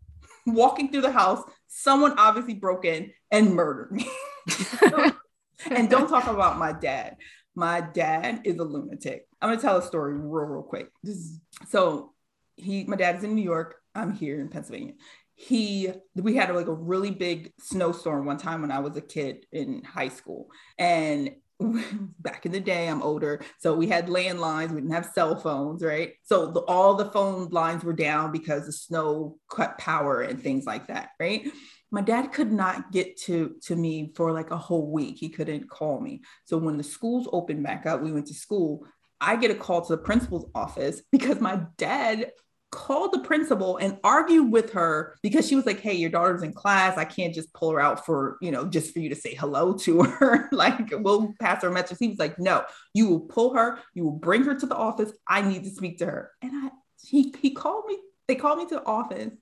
[0.47, 4.09] walking through the house someone obviously broke in and murdered me
[5.71, 7.17] and don't talk about my dad.
[7.55, 9.27] My dad is a lunatic.
[9.41, 10.89] I'm gonna tell a story real, real quick.
[11.03, 12.13] Is, so
[12.55, 13.75] he, my dad's in New York.
[13.95, 14.93] I'm here in Pennsylvania.
[15.35, 19.45] He, we had like a really big snowstorm one time when I was a kid
[19.51, 20.47] in high school,
[20.77, 21.31] and
[22.19, 24.69] back in the day, I'm older, so we had landlines.
[24.69, 26.13] We didn't have cell phones, right?
[26.23, 30.65] So the, all the phone lines were down because the snow cut power and things
[30.65, 31.47] like that, right?
[31.93, 35.17] My dad could not get to to me for like a whole week.
[35.17, 36.23] He couldn't call me.
[36.45, 38.85] So when the schools opened back up we went to school
[39.21, 42.31] i get a call to the principal's office because my dad
[42.71, 46.51] called the principal and argued with her because she was like hey your daughter's in
[46.51, 46.97] class.
[46.97, 49.73] I can't just pull her out for you know just for you to say hello
[49.77, 50.49] to her.
[50.51, 51.97] Like we'll pass her message.
[51.99, 53.79] He was like no you will pull her.
[53.93, 55.11] You will bring her to the office.
[55.27, 56.31] I need to speak to her.
[56.41, 56.71] And i
[57.05, 59.33] he, he called me they called me to the office.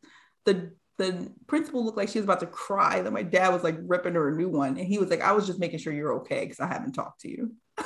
[0.46, 3.78] The the principal looked like she was about to cry that my dad was like
[3.82, 4.78] ripping her a new one.
[4.78, 7.22] And he was like, I was just making sure you're okay because I haven't talked
[7.22, 7.56] to you.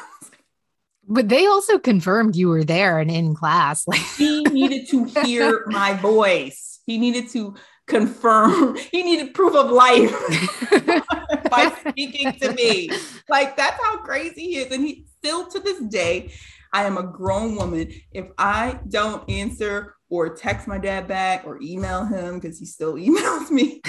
[1.07, 3.85] But they also confirmed you were there and in class.
[3.87, 6.79] Like he needed to hear my voice.
[6.85, 7.55] He needed to
[7.87, 10.11] confirm, he needed proof of life
[11.49, 12.89] by speaking to me.
[13.29, 14.71] Like that's how crazy he is.
[14.71, 16.31] And he still to this day,
[16.73, 17.91] I am a grown woman.
[18.11, 22.93] If I don't answer or text my dad back or email him because he still
[22.95, 23.81] emails me,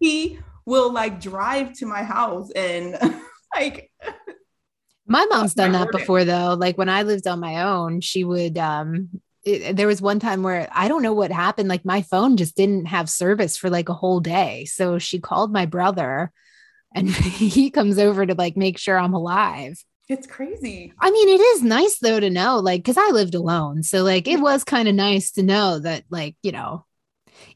[0.00, 2.96] he will like drive to my house and
[3.54, 3.90] like
[5.06, 6.54] My mom's done that before though.
[6.54, 9.08] Like when I lived on my own, she would um
[9.44, 12.56] it, there was one time where I don't know what happened like my phone just
[12.56, 14.66] didn't have service for like a whole day.
[14.66, 16.32] So she called my brother
[16.94, 19.82] and he comes over to like make sure I'm alive.
[20.08, 20.92] It's crazy.
[21.00, 23.82] I mean, it is nice though to know like cuz I lived alone.
[23.82, 26.84] So like it was kind of nice to know that like, you know,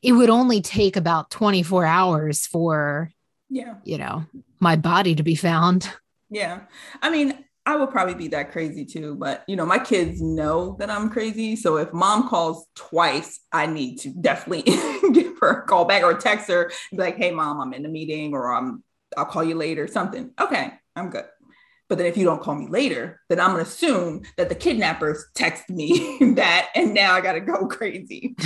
[0.03, 3.11] it would only take about 24 hours for,
[3.49, 3.75] Yeah.
[3.85, 4.25] you know,
[4.61, 5.91] my body to be found.
[6.31, 6.63] Yeah.
[7.03, 10.77] I mean, I would probably be that crazy too, but you know, my kids know
[10.79, 11.57] that I'm crazy.
[11.57, 14.63] So if mom calls twice, I need to definitely
[15.13, 17.89] give her a call back or text her be like, hey mom, I'm in a
[17.89, 18.83] meeting or I'm
[19.17, 20.31] I'll call you later, something.
[20.41, 21.25] Okay, I'm good.
[21.89, 25.25] But then if you don't call me later, then I'm gonna assume that the kidnappers
[25.35, 28.37] text me that and now I gotta go crazy.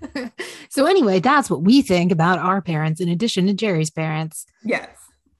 [0.68, 4.46] so anyway, that's what we think about our parents in addition to Jerry's parents.
[4.64, 4.90] Yes.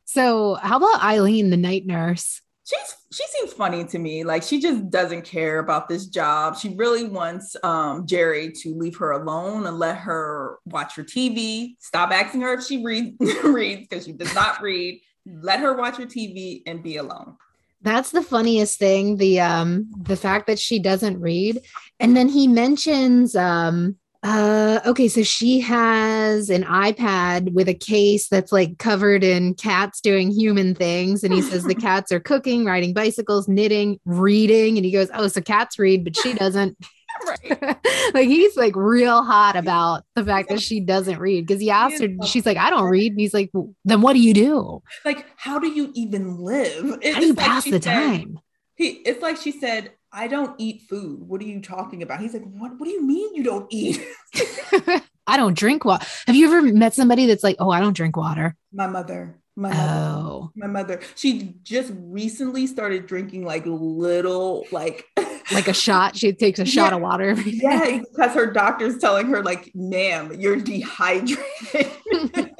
[0.04, 2.40] So how about Eileen, the night nurse?
[2.66, 6.74] she's she seems funny to me like she just doesn't care about this job she
[6.74, 12.10] really wants um jerry to leave her alone and let her watch her tv stop
[12.10, 16.06] asking her if she read, reads because she does not read let her watch her
[16.06, 17.36] tv and be alone
[17.82, 19.18] That's the funniest thing.
[19.18, 21.60] The um the fact that she doesn't read.
[22.00, 28.28] And then he mentions um uh okay, so she has an iPad with a case
[28.28, 31.22] that's like covered in cats doing human things.
[31.22, 34.78] And he says the cats are cooking, riding bicycles, knitting, reading.
[34.78, 36.76] And he goes, Oh, so cats read, but she doesn't.
[37.26, 37.76] right
[38.14, 42.00] like he's like real hot about the fact that she doesn't read because he asked
[42.02, 43.12] her, she's like, I don't read.
[43.12, 44.82] And he's like, well, then what do you do?
[45.04, 48.38] like how do you even live It's How do you like pass the said- time?
[48.74, 52.34] he it's like she said i don't eat food what are you talking about he's
[52.34, 54.04] like what, what do you mean you don't eat
[55.28, 56.06] I don't drink water.
[56.28, 58.54] Have you ever met somebody that's like, oh, I don't drink water?
[58.72, 65.06] my mother my mother Oh, my mother she just recently started drinking like little like
[65.52, 66.16] like a shot.
[66.16, 66.96] She takes a shot Yeah.
[66.96, 67.58] of water every day.
[67.62, 71.40] yeah because her doctor's telling her like ma'am you're dehydrated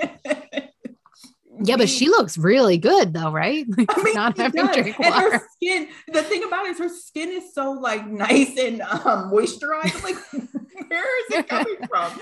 [1.62, 3.64] Yeah, but she looks really good though, right?
[3.78, 5.30] Like, I mean, not having drink and water.
[5.38, 9.30] her skin the thing about it is her skin is so like nice and um
[9.32, 10.16] moisturized like
[10.88, 12.12] where is it coming from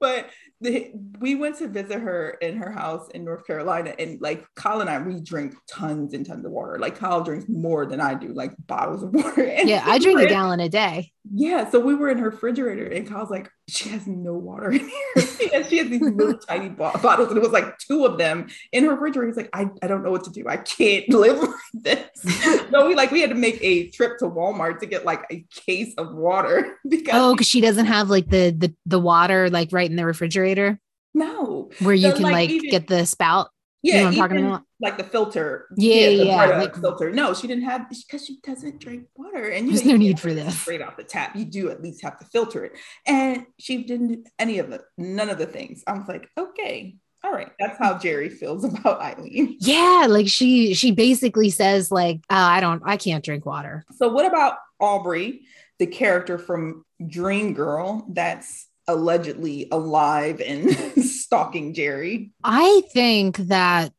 [0.00, 0.28] but
[0.60, 4.80] the, we went to visit her in her house in North Carolina, and like Kyle
[4.80, 6.78] and I, we drink tons and tons of water.
[6.78, 9.44] Like Kyle drinks more than I do, like bottles of water.
[9.64, 11.12] Yeah, I drink a gallon a day.
[11.32, 14.80] Yeah, so we were in her refrigerator, and Kyle's like, she has no water in
[14.80, 14.90] here.
[15.54, 18.48] and she has these little tiny bo- bottles, and it was like two of them
[18.72, 19.28] in her refrigerator.
[19.28, 20.46] He's like, I, I don't know what to do.
[20.46, 22.68] I can't live like this.
[22.70, 25.46] so we like we had to make a trip to Walmart to get like a
[25.66, 29.70] case of water because Oh, because she doesn't have like the the the water like
[29.72, 30.78] right in the refrigerator
[31.14, 33.48] no, where you So, can like, like even- get the spout.
[33.84, 34.62] Yeah, you know I'm talking even, about?
[34.80, 35.66] like the filter.
[35.76, 37.10] Yeah, the yeah, Brita like- filter.
[37.10, 40.32] No, she didn't have because she doesn't drink water, and you There's no need for
[40.32, 40.58] this.
[40.58, 41.36] straight off the tap.
[41.36, 42.72] You do at least have to filter it,
[43.06, 45.84] and she didn't do any of it, none of the things.
[45.86, 49.58] I was like, okay, all right, that's how Jerry feels about Eileen.
[49.60, 53.84] Yeah, like she she basically says like, oh, I don't, I can't drink water.
[53.96, 55.42] So, what about Aubrey,
[55.78, 60.68] the character from Dream Girl that's allegedly alive and
[61.34, 62.30] stalking Gerry?
[62.44, 63.92] I think that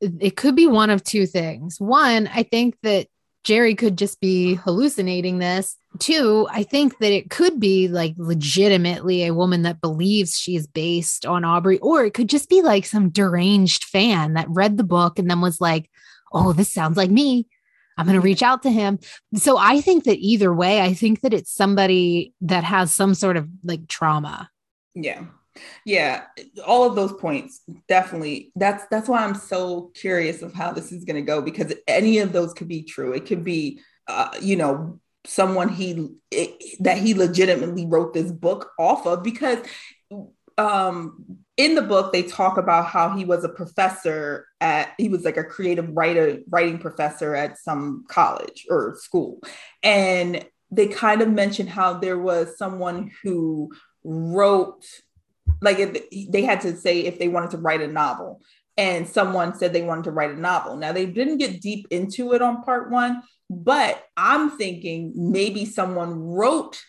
[0.00, 1.80] it could be one of two things.
[1.80, 3.06] One, I think that
[3.44, 5.76] Gerry could just be hallucinating this.
[5.98, 11.26] Two, I think that it could be like legitimately a woman that believes she's based
[11.26, 15.18] on Aubrey, or it could just be like some deranged fan that read the book
[15.18, 15.90] and then was like,
[16.32, 17.46] oh, this sounds like me.
[17.98, 18.98] I'm going to reach out to him.
[19.34, 23.36] So I think that either way, I think that it's somebody that has some sort
[23.36, 24.50] of like trauma.
[24.94, 25.24] Yeah.
[25.84, 26.24] Yeah,
[26.66, 28.52] all of those points definitely.
[28.56, 32.18] That's that's why I'm so curious of how this is going to go because any
[32.18, 33.12] of those could be true.
[33.12, 38.70] It could be, uh, you know, someone he it, that he legitimately wrote this book
[38.78, 39.58] off of because
[40.58, 41.24] um
[41.56, 45.36] in the book they talk about how he was a professor at he was like
[45.36, 49.40] a creative writer writing professor at some college or school
[49.82, 53.70] and they kind of mentioned how there was someone who
[54.04, 54.84] wrote
[55.62, 58.40] like if they had to say if they wanted to write a novel
[58.76, 62.32] and someone said they wanted to write a novel now they didn't get deep into
[62.34, 66.80] it on part one but i'm thinking maybe someone wrote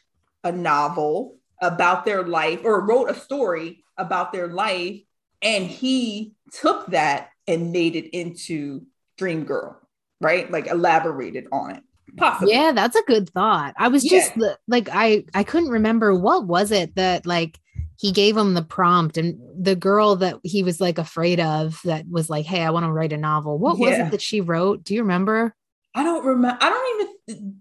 [0.43, 4.99] a novel about their life or wrote a story about their life
[5.41, 8.81] and he took that and made it into
[9.17, 9.79] dream girl
[10.21, 11.83] right like elaborated on it
[12.17, 13.73] possibly Yeah, that's a good thought.
[13.77, 14.39] I was just Yeah.
[14.39, 17.59] the- like I I couldn't remember what was it that like
[18.03, 22.05] he gave him the prompt and the girl that he was like afraid of that
[22.09, 24.83] was like, "Hey, I want to write a novel." What was it that she wrote?
[24.83, 25.55] Do you remember?
[25.95, 26.57] I don't remember.
[26.59, 27.55] I don't even.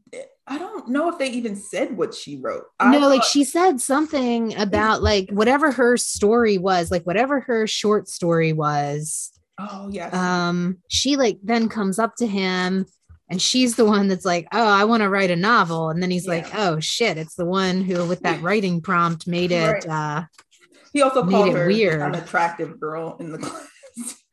[0.48, 2.64] I don't know if they even said what she wrote.
[2.80, 7.68] I no, like she said something about like whatever her story was, like whatever her
[7.68, 9.30] short story was.
[9.60, 10.12] Oh yes.
[10.12, 12.86] Um she like then comes up to him
[13.32, 16.10] and she's the one that's like, "Oh, I want to write a novel." And then
[16.12, 19.88] he's like, "Oh shit, it's the one who with that writing prompt made it Right.
[19.88, 20.22] uh
[20.92, 22.00] he also made called it her weird.
[22.02, 23.68] an attractive girl in the class.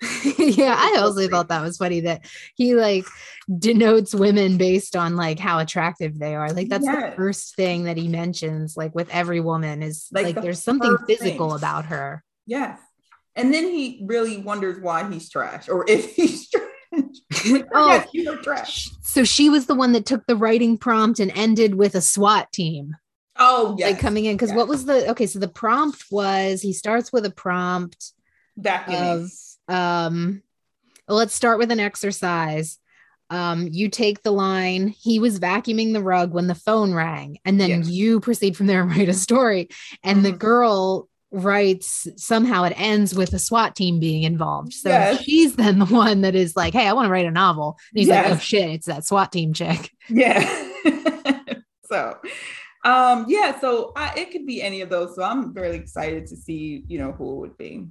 [0.38, 3.06] yeah, I also thought that was funny that he like
[3.58, 6.52] denotes women based on like how attractive they are.
[6.52, 10.36] Like that's the first thing that he mentions, like with every woman, is Like, like,
[10.36, 11.58] the there's something physical thing.
[11.58, 12.24] about her.
[12.46, 12.80] Yes.
[13.36, 16.50] And then he really wonders why he's trash or if he's
[17.74, 18.04] Oh.
[18.14, 18.90] you are trash.
[19.02, 22.52] So she was the one that took the writing prompt and ended with a SWAT
[22.52, 22.96] team
[23.38, 23.88] Oh, yeah.
[23.88, 24.36] like coming in.
[24.36, 25.26] Because what was the okay?
[25.26, 28.14] So the prompt was he starts with a prompt
[28.60, 29.24] Vacuuming.
[29.70, 30.44] of um
[31.08, 32.78] let's start with an exercise
[33.30, 37.60] um you take the line he was vacuuming the rug when the phone rang and
[37.62, 37.84] then Yeah.
[37.84, 39.70] you proceed from there and write a story
[40.04, 40.40] and the Mhm.
[40.40, 45.22] girl writes somehow it ends with a SWAT team being involved so Yes.
[45.24, 48.00] she's then the one that is like hey I want to write a novel and
[48.00, 50.72] he's like oh shit it's that SWAT team chick Yeah.
[51.86, 52.18] so,
[52.86, 55.16] um, yeah, so I, it could be any of those.
[55.16, 57.88] So I'm very excited to see, you know, who it would be.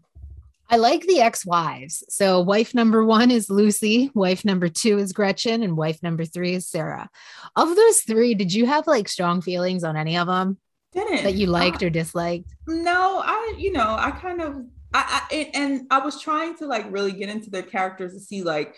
[0.71, 2.05] I like the ex-wives.
[2.09, 6.55] So wife number one is Lucy, wife number two is Gretchen, and wife number three
[6.55, 7.09] is Sarah.
[7.57, 10.59] Of those three, did you have like strong feelings on any of them
[10.93, 12.55] Didn't that you liked I- or disliked?
[12.67, 14.57] No, I, you know, I kind of,
[14.95, 18.21] I, I, and- and I was trying to like really get into their characters to
[18.21, 18.75] see like,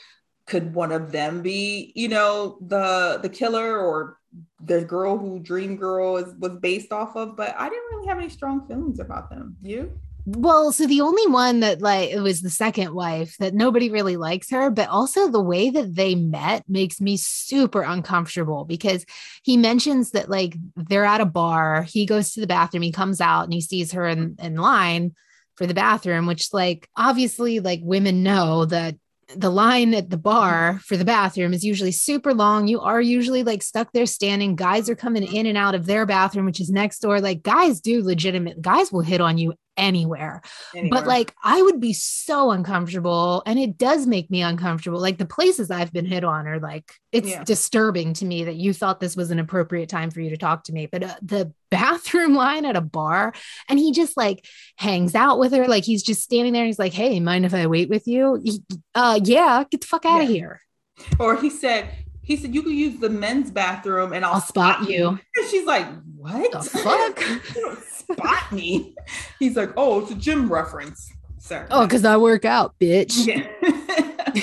[0.47, 4.19] could one of them be, you know, the the killer or
[4.65, 7.37] the girl who Dream Girl is was based off of?
[7.37, 9.57] But I didn't really have any strong feelings about them.
[9.63, 9.93] You?
[10.37, 14.17] Well, so the only one that like it was the second wife that nobody really
[14.17, 19.05] likes her, but also the way that they met makes me super uncomfortable because
[19.43, 23.21] he mentions that like they're at a bar, he goes to the bathroom, he comes
[23.21, 25.17] out and he sees her in, in line
[25.57, 28.95] for the bathroom, which like obviously like women know that
[29.35, 32.69] the line at the bar for the bathroom is usually super long.
[32.69, 34.57] You are usually like stuck there standing.
[34.57, 37.21] Guys are coming in and out of their bathroom, which is next door.
[37.21, 40.43] Like guys do legitimate guys will hit on you anywhere.
[40.75, 40.91] Anyway.
[40.91, 45.01] But like I would be so uncomfortable and it does make me uncomfortable.
[45.01, 47.43] Like the places I've been hit on are like it's Yeah.
[47.43, 50.65] disturbing to me that you thought this was an appropriate time for you to talk
[50.65, 50.87] to me.
[50.87, 53.33] But uh, the bathroom line at a bar
[53.69, 54.45] and he just like
[54.77, 57.55] hangs out with her like he's just standing there and he's like, "Hey, mind if
[57.55, 58.63] I wait with you?" He-
[58.95, 60.35] Uh yeah, get the fuck out of Yeah.
[60.37, 60.61] here.
[61.19, 61.89] or he said,
[62.23, 65.19] he said you could use the men's bathroom and I'll, I'll spot you.
[65.37, 65.87] And she's like,
[66.17, 67.19] what The fuck?
[68.11, 68.95] You don't spot me.
[69.39, 71.13] He's like, oh, it's a gym reference.
[71.39, 71.67] sir.
[71.71, 73.27] Oh, because I work out, bitch.
[73.27, 73.47] Yeah.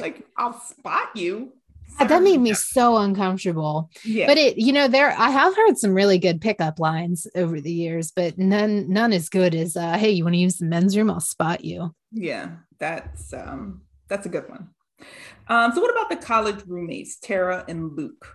[0.00, 1.52] like I'll spot you.
[1.98, 3.90] That made me so uncomfortable.
[4.04, 4.26] Yeah.
[4.26, 7.72] But it, you know, there I have heard some really good pickup lines over the
[7.72, 10.96] years, but none none as good as uh, hey, you want to use the men's
[10.96, 11.10] room?
[11.10, 11.94] I'll spot you.
[12.12, 14.70] yeah, that's um that's a good one.
[15.48, 18.34] Um, so what about the college roommates, Tara and Luke?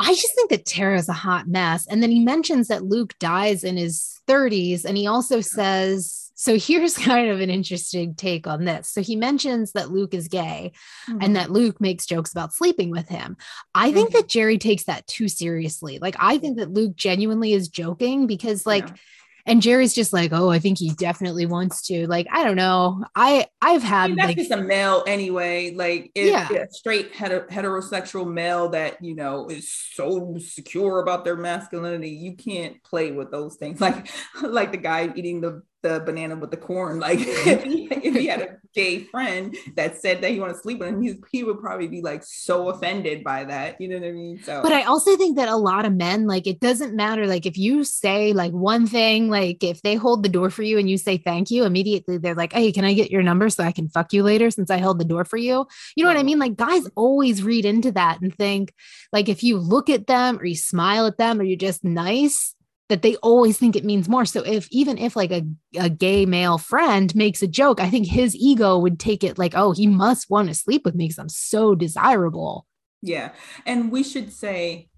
[0.00, 1.86] I just think that Tara's a hot mess.
[1.86, 4.84] And then he mentions that Luke dies in his 30s.
[4.84, 8.88] And he also says, so here's kind of an interesting take on this.
[8.88, 10.72] So he mentions that Luke is gay
[11.08, 11.18] Mm-hmm.
[11.22, 13.36] and that Luke makes jokes about sleeping with him.
[13.74, 14.12] I think Mhm.
[14.14, 15.98] that Gerry takes that too seriously.
[16.00, 18.94] Like, I think that Luke genuinely is joking because, like, Yeah.
[19.46, 22.06] And Gerry's just like, oh, I think he definitely wants to.
[22.06, 23.04] Like, I don't know.
[23.14, 25.72] I I've I had mean, that's like just a male anyway.
[25.74, 26.48] Like if Yeah.
[26.52, 32.34] a straight hetero- heterosexual male that you know is so secure about their masculinity, you
[32.36, 33.80] can't play with those things.
[33.90, 34.08] Like
[34.42, 37.00] like the guy eating the the banana with the corn.
[37.00, 37.48] Like mm-hmm.
[37.48, 40.78] if he, if he had a gay friend that said that he wanted to sleep
[40.78, 43.80] with him, he, he would probably be like so offended by that.
[43.80, 44.42] You know what I mean?
[44.42, 47.26] So But I also think that a lot of men, like, it doesn't matter.
[47.26, 50.78] Like, if you say like one thing, like if they hold the door for you
[50.78, 53.64] and you say thank you, immediately they're like, hey, can I get your number so
[53.64, 55.66] I can fuck you later since I held the door for you?
[55.96, 56.38] You know what I mean?
[56.38, 58.74] Like, guys always read into that and think,
[59.12, 62.54] like, if you look at them or you smile at them or you're just nice,
[62.90, 64.26] that they always think it means more.
[64.26, 65.42] So if even if like a,
[65.78, 69.54] a gay male friend makes a joke, I think his ego would take it like,
[69.56, 72.66] oh, he must want to sleep with me because I'm so desirable.
[73.02, 73.32] yeah,
[73.64, 74.88] and we should say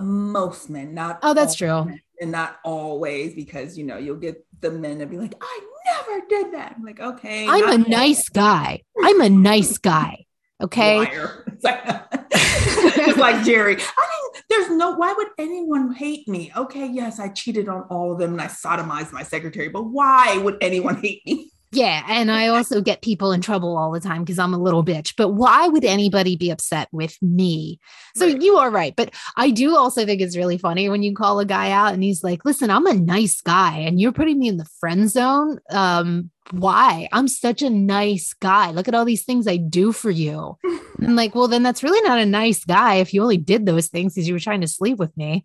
[0.00, 1.84] most men, not Oh, that's true.
[1.84, 5.60] men, and not always because you know you'll get the men to be like, I
[5.86, 6.74] never did that.
[6.76, 8.82] I'm like, okay, I'm a nice guy.
[9.02, 10.26] I'm a nice guy.
[10.62, 11.06] Okay.
[11.54, 13.74] It's like, like Gerry.
[13.74, 16.52] I didn't, there's no, why would anyone hate me?
[16.54, 20.36] Okay, yes, I cheated on all of them and I sodomized my secretary, but why
[20.38, 21.52] would anyone hate me?
[21.74, 22.04] Yeah.
[22.08, 25.14] And I also get people in trouble all the time because I'm a little bitch.
[25.16, 27.80] But why would anybody be upset with me?
[28.14, 28.40] So Right.
[28.40, 28.94] you are right.
[28.94, 32.02] But I do also think it's really funny when you call a guy out and
[32.02, 35.58] he's like, listen, I'm a nice guy and you're putting me in the friend zone.
[35.68, 37.08] Um, why?
[37.12, 38.70] I'm such a nice guy.
[38.70, 40.56] Look at all these things I do for you.
[40.62, 43.66] And I'm like, well, then that's really not a nice guy if you only did
[43.66, 45.44] those things because you were trying to sleep with me.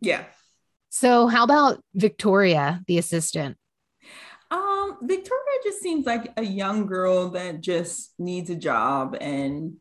[0.00, 0.24] Yeah.
[0.88, 3.56] So how about Victoria, the assistant?
[5.02, 9.74] Victoria just seems like a young girl that just needs a job and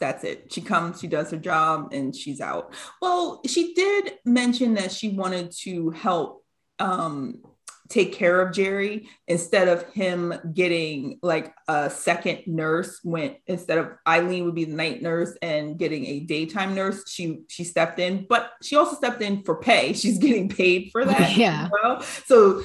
[0.00, 0.52] that's it.
[0.52, 2.72] She comes, she does her job, and she's out.
[3.02, 6.44] Well, she did mention that she wanted to help
[6.80, 7.42] um
[7.88, 13.92] take care of Gerry instead of him getting like a second nurse when instead of
[14.06, 18.26] Eileen would be the night nurse and getting a daytime nurse she she stepped in
[18.28, 21.64] but she also stepped in for pay she's getting paid for that Yeah.
[21.64, 22.62] as well so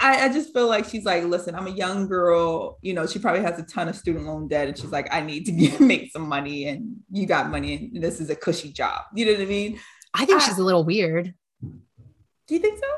[0.00, 3.18] I, I just feel like she's like listen I'm a young girl you know she
[3.20, 5.80] probably has a ton of student loan debt and she's like I need to get,
[5.80, 9.32] make some money and you got money and this is a cushy job you know
[9.32, 9.78] what I mean
[10.14, 10.44] I think Ah.
[10.46, 11.32] she's a little weird.
[11.62, 12.90] do you think so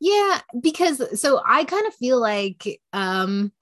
[0.00, 3.52] Yeah, because so I kind of feel like um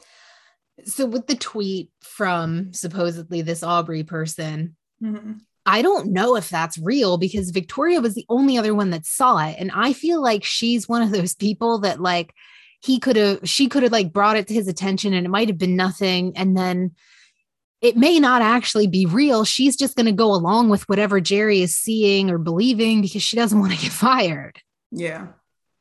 [0.85, 5.41] so with the tweet from supposedly this Aubrey person, Mhm.
[5.65, 9.39] I don't know if that's real because Victoria was the only other one that saw
[9.47, 12.33] it and I feel like she's one of those people that like
[12.83, 15.49] he could have she could have like brought it to his attention and it might
[15.49, 16.93] have been nothing and then
[17.83, 19.45] it may not actually be real.
[19.45, 23.37] She's just going to go along with whatever Gerry is seeing or believing because she
[23.37, 24.61] doesn't want to get fired.
[24.93, 25.27] yeah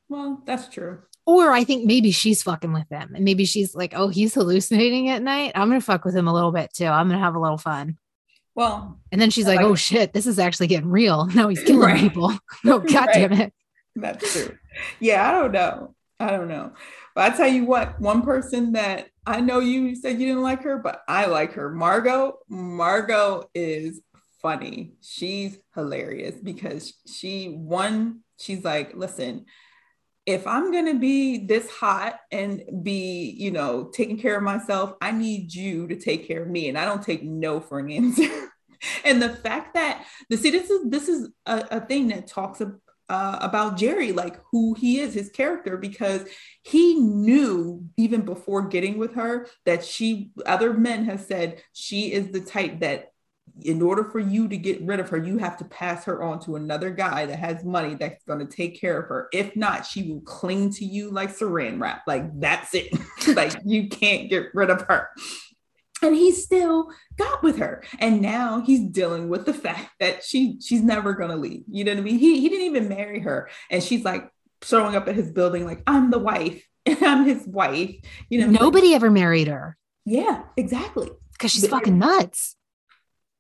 [0.10, 3.94] well that's true Or I think maybe she's fucking with him and maybe she's like,
[3.96, 5.52] oh, he's hallucinating at night.
[5.56, 6.86] I'm going to fuck with him a little bit too.
[6.86, 7.98] I'm going to have a little fun.
[8.54, 11.26] well And then she's like, like oh shit, this is actually getting real.
[11.34, 12.00] Now he's killing Right.
[12.00, 12.30] people.
[12.64, 13.14] No, oh, God Right.
[13.30, 13.54] damn it.
[13.96, 14.56] That's true.
[15.00, 15.96] Yeah, I don't know.
[16.20, 16.74] I don't know.
[17.16, 20.62] But I tell you what, one person that I know you said you didn't like
[20.64, 21.72] her, but I like her.
[21.72, 22.38] Margot.
[22.50, 24.02] Margot is
[24.42, 24.94] funny.
[25.02, 29.46] She's hilarious because she one, she's like, listen,
[30.26, 35.12] if I'm gonna be this hot and be, you know, taking care of myself, I
[35.12, 36.70] need you to take care of me.
[36.70, 38.30] And I don't take no for an answer.
[39.06, 42.62] and the fact that the see, this is this is a, a thing that talks
[43.08, 46.28] uh, about Gerry, like who he is, his character, because
[46.64, 52.32] he knew even before getting with her that she, other men have said she is
[52.32, 53.12] the type that
[53.62, 56.40] in order for you to get rid of her, you have to pass her on
[56.42, 59.30] to another guy that has money that's going to take care of her.
[59.32, 62.04] If not, she will cling to you like saran wrap.
[62.06, 62.94] Like that's it.
[63.36, 65.10] like you can't get rid of her.
[66.02, 67.84] And he still got with her.
[68.00, 71.64] And now he's dealing with the fact that she she's never gonna leave.
[71.72, 72.20] You know what I mean?
[72.20, 73.50] He he didn't even marry her.
[73.72, 74.30] And she's like
[74.62, 76.62] showing up at his building like, I'm the wife.
[76.88, 77.96] I'm his wife.
[78.30, 81.10] You know, Nobody ever married her yeah, exactly.
[81.32, 82.55] because she's But- fucking nuts.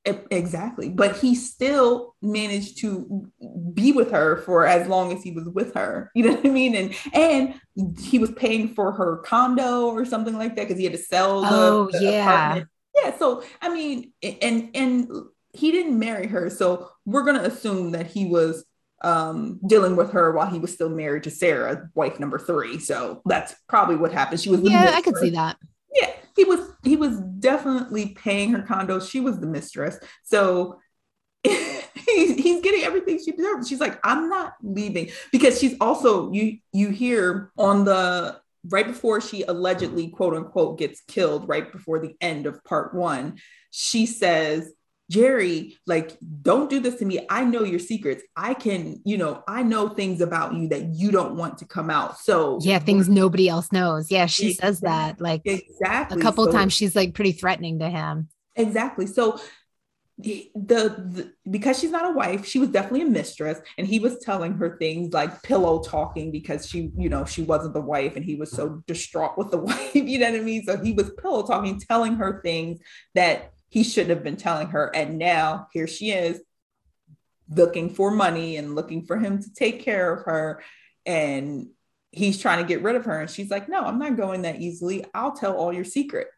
[0.06, 0.90] Exactly.
[0.90, 3.28] But he still managed to
[3.74, 6.12] be with her for as long as he was with her.
[6.14, 6.76] You know what I mean?
[6.76, 10.94] And and he was paying for her condo or something like that because he had
[10.94, 12.22] to sell the, Oh, the yeah.
[12.22, 12.68] apartment.
[13.04, 13.18] Yeah.
[13.18, 15.10] So I mean, and and
[15.54, 16.50] he didn't marry her.
[16.50, 18.64] So we're gonna assume that he was
[19.02, 22.80] um dealing with her while he was still married to Sarah, wife number three.
[22.80, 24.40] So that's probably what happened.
[24.40, 25.58] She was Yeah, I could see that.
[26.36, 29.00] He was he was definitely paying her condo.
[29.00, 29.98] She was the mistress.
[30.24, 30.80] So
[31.44, 33.68] he's, he's getting everything she deserves.
[33.68, 35.10] She's like i'm not leaving.
[35.32, 41.02] Because she's also you you hear on the right before she allegedly quote unquote gets
[41.02, 43.38] killed right before the end of part one
[43.70, 44.74] she says
[45.12, 49.44] gerry like don't do this to me i know your secrets i can you know
[49.48, 53.08] i know things about you that you don't want to come out so Yeah, things
[53.08, 54.10] nobody else knows.
[54.10, 56.74] Yeah, she says that like exactly a couple So- times.
[56.74, 58.30] She's like pretty threatening to him.
[58.56, 59.06] Exactly.
[59.06, 59.40] So
[60.18, 64.18] the, the because she's not a wife, she was definitely a mistress, and he was
[64.20, 68.24] telling her things like pillow talking because she, you know, she wasn't the wife, and
[68.24, 69.94] he was so distraught with the wife.
[69.94, 70.64] You know what I mean?
[70.64, 72.80] So he was pillow talking, telling her things
[73.14, 76.42] that he shouldn't have been telling her, and now here she is
[77.50, 80.64] looking for money and looking for him to take care of her,
[81.06, 81.68] and
[82.12, 84.62] he's trying to get rid of her, and she's like, "No, I'm not going that
[84.62, 85.06] easily.
[85.14, 86.32] I'll tell all your secrets."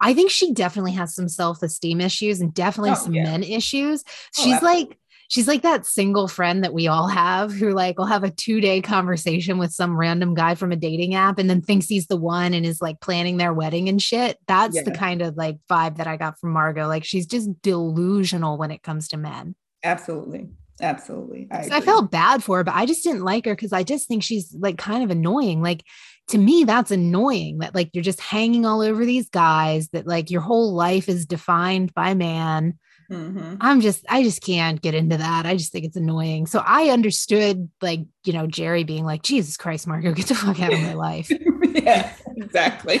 [0.00, 3.24] I think she definitely has some self-esteem issues and definitely Oh, some yeah.
[3.24, 4.04] men issues.
[4.06, 4.10] Oh,
[4.42, 4.84] She's absolutely.
[4.84, 8.30] like she's like that single friend that we all have who like will have a
[8.30, 12.16] two-day conversation with some random guy from a dating app and then thinks he's the
[12.16, 14.38] one and is like planning their wedding and shit.
[14.46, 16.86] That's the kind of like vibe that I got from Margot.
[16.86, 19.54] Like she's just delusional when it comes to men.
[19.82, 20.48] Absolutely.
[20.80, 21.48] Absolutely.
[21.50, 23.82] I, So I felt bad for her, but I just didn't like her because I
[23.82, 25.62] just think she's like kind of annoying.
[25.62, 25.84] Like
[26.28, 30.30] to me, that's annoying that like you're just hanging all over these guys, that like
[30.30, 32.78] your whole life is defined by man.
[33.10, 33.58] Mhm.
[33.60, 35.46] I'm just, I just can't get into that.
[35.46, 36.46] I just think it's annoying.
[36.46, 40.60] So I understood like, you know, Gerry being like, Jesus Christ, Marco, get the fuck
[40.60, 41.30] out of my life.
[41.72, 43.00] yeah, exactly.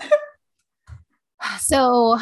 [1.60, 2.18] so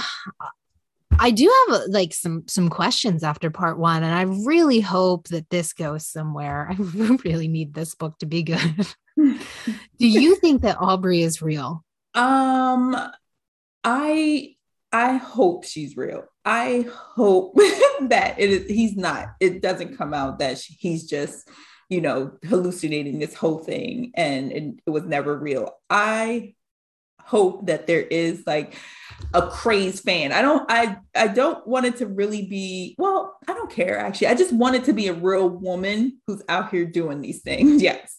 [1.19, 5.51] I do have like some some questions after part one, and I really hope that
[5.51, 6.69] this goes somewhere.
[6.71, 6.75] I
[7.25, 8.87] really need this book to be good.
[9.17, 9.37] Do
[9.99, 11.85] you think that Aubrey is real?
[12.15, 12.97] um,
[13.85, 14.57] I
[14.93, 16.25] I hope she's real.
[16.45, 17.55] I hope
[18.01, 18.69] that it is.
[18.69, 19.29] He's not.
[19.41, 21.49] It doesn't come out that she, he's just,
[21.89, 25.73] you know, hallucinating this whole thing, and it, it was never real.
[25.89, 26.55] I
[27.31, 28.75] hope that there is like
[29.33, 30.33] a crazed fan.
[30.33, 34.29] I don't I I don't want it to really be well, I don't care actually.
[34.29, 37.83] I just want it to be a real woman who's out here doing these things.
[37.91, 38.19] Yes.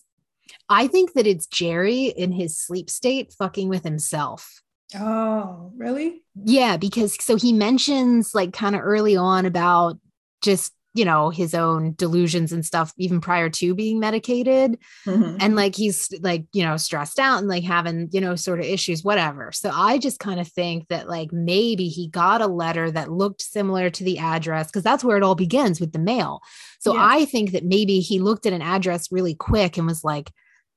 [0.69, 4.60] I think that it's Gerry in his sleep state fucking with himself.
[4.97, 6.23] Oh, really?
[6.43, 9.97] Yeah, because so he mentions like kind of early on about
[10.41, 14.77] just, you know, his own delusions and stuff, even prior to being medicated.
[15.05, 15.37] Mhm.
[15.39, 18.65] and like he's like you know stressed out and like having you know sort of
[18.65, 22.91] issues whatever so i just kind of think that like maybe he got a letter
[22.91, 26.41] that looked similar to the address because that's where it all begins with the mail
[26.79, 27.05] so Yeah.
[27.09, 30.31] i think that maybe he looked at an address really quick and was like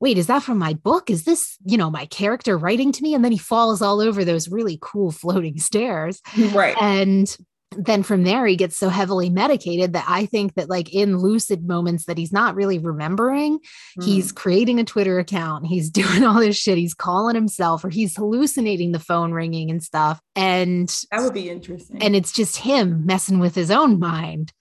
[0.04, 3.14] wait is that from my book is this you know my character writing to me
[3.14, 6.20] and then he falls all over those really cool floating stairs
[6.52, 6.76] Right.
[6.80, 7.34] and
[7.76, 11.66] then from there he gets so heavily medicated that i think that like in lucid
[11.66, 13.58] moments that he's not really remembering
[14.02, 14.36] he's Mm.
[14.36, 18.92] creating a twitter account he's doing all this shit he's calling himself or he's hallucinating
[18.92, 22.00] the phone ringing and stuff and that would be interesting.
[22.02, 24.52] and it's just him messing with his own mind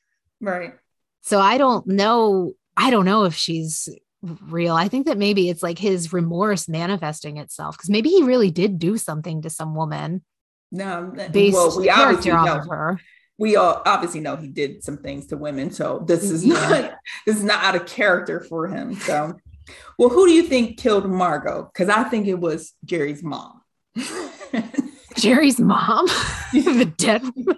[0.42, 0.74] right.
[1.22, 3.90] so i don't know i don't know if she's
[4.48, 8.52] real i think that maybe it's like his remorse manifesting itself because maybe he really
[8.52, 10.24] did do something to some woman
[10.72, 13.00] No, based well, we character off of her
[13.38, 15.72] we all obviously know he did some things to women.
[15.72, 16.54] So this is Yeah.
[16.54, 16.94] not
[17.26, 18.94] this is not out of character for him.
[18.96, 19.34] So
[19.98, 21.64] well, who do you think killed Margot?
[21.74, 23.62] Because I think it was Gerry's mom.
[25.16, 26.06] gerry's mom
[26.54, 27.58] the dead woman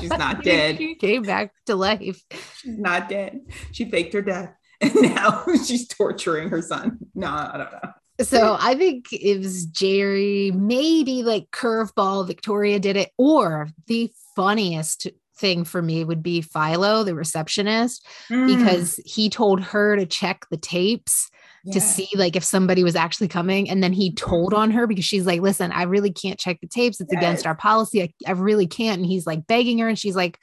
[0.00, 0.78] She's not dead.
[0.78, 2.20] she came back to life
[2.60, 3.40] She's not dead.
[3.72, 4.52] She faked her death.
[4.84, 6.98] And now she's torturing her son.
[7.14, 7.90] No, I don't know.
[8.20, 15.08] So I think it was Gerry, maybe like curveball, Victoria did it, or the funniest
[15.36, 20.46] thing for me would be Philo, the receptionist, Mm, because he told her to check
[20.50, 21.28] the tapes
[21.72, 23.70] to see like if somebody was actually coming.
[23.70, 26.68] And then he told on her because she's like, listen, I really can't check the
[26.68, 27.00] tapes.
[27.00, 28.02] It's against our policy.
[28.02, 28.98] I, I really can't.
[28.98, 30.38] And he's like begging her, and she's like,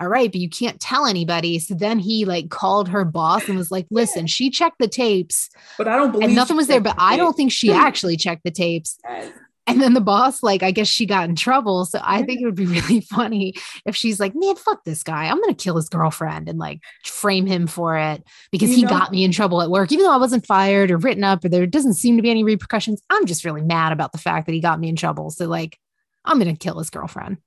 [0.00, 1.58] all right, but you can't tell anybody.
[1.58, 5.50] So then he like called her boss and was like, listen, she checked the tapes,
[5.78, 6.80] but I don't believe and nothing was there.
[6.80, 8.98] But the I don't think she actually checked the tapes.
[9.08, 9.32] Yes.
[9.66, 11.86] And then the boss, like, I guess she got in trouble.
[11.86, 13.54] So I think it would be really funny
[13.86, 15.24] if she's like, man, fuck this guy.
[15.24, 18.22] I'm going to kill his girlfriend and like frame him for it
[18.52, 19.90] because you he know, got me in trouble at work.
[19.90, 22.44] Even though I wasn't fired or written up or there doesn't seem to be any
[22.44, 25.30] repercussions, I'm just really mad about the fact that he got me in trouble.
[25.30, 25.78] So, like,
[26.24, 27.38] I'm going to kill his girlfriend.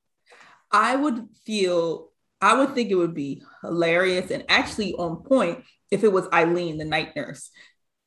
[0.71, 2.09] I would feel,
[2.41, 6.77] I would think it would be hilarious and actually on point if it was Eileen,
[6.77, 7.49] the night nurse.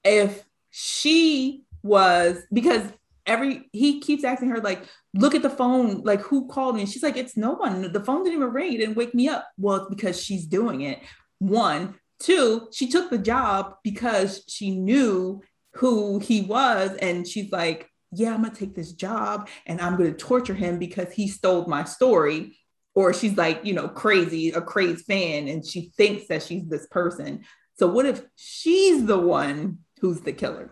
[0.05, 2.83] If she was, because
[3.26, 4.83] every he keeps asking her like
[5.14, 6.83] look at the phone like who called me?
[6.83, 7.93] And she's like it's no one.
[7.93, 8.72] The phone didn't even ring.
[8.72, 9.49] It didn't wake me up.
[9.59, 11.01] Well it's because she's doing it.
[11.39, 11.97] One.
[12.18, 15.43] Two she took the job because she knew
[15.74, 16.97] who he was.
[16.97, 21.12] And she's like yeah i'm gonna take this job and i'm gonna torture him because
[21.12, 22.59] he stole my story
[22.95, 26.86] or she's like you know crazy a crazed fan and she thinks that she's this
[26.86, 27.45] person
[27.78, 30.70] so what if she's the one who's the killer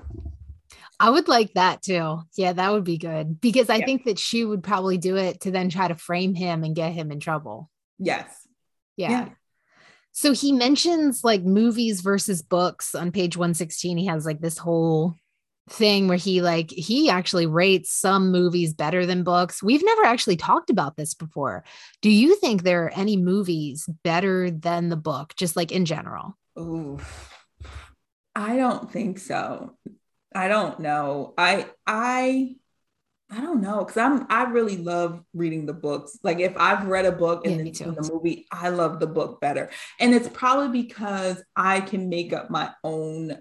[1.01, 2.23] I would like that too.
[2.37, 3.87] Yeah, that would be good because I yeah.
[3.87, 6.93] think that she would probably do it to then try to frame him and get
[6.93, 7.71] him in trouble.
[7.99, 8.29] Yes.
[8.97, 9.11] Yeah.
[9.11, 9.29] yeah.
[10.13, 13.97] So he mentions like movies versus books on page 116.
[13.97, 15.15] He has like this whole
[15.71, 19.63] thing where he like he actually rates some movies better than books.
[19.63, 21.65] We've never actually talked about this before.
[22.03, 26.37] Do you think there are any movies better than the book just like in general?
[26.59, 26.99] Ooh.
[28.35, 29.77] I don't think so.
[30.35, 31.35] I don't know.
[31.37, 32.57] I I
[33.31, 36.19] I don't know because I'm I really love reading the books.
[36.23, 39.41] Like if I've read a book and yeah, then the movie, I love the book
[39.41, 39.71] better.
[40.01, 43.37] And it's probably because I can make up my own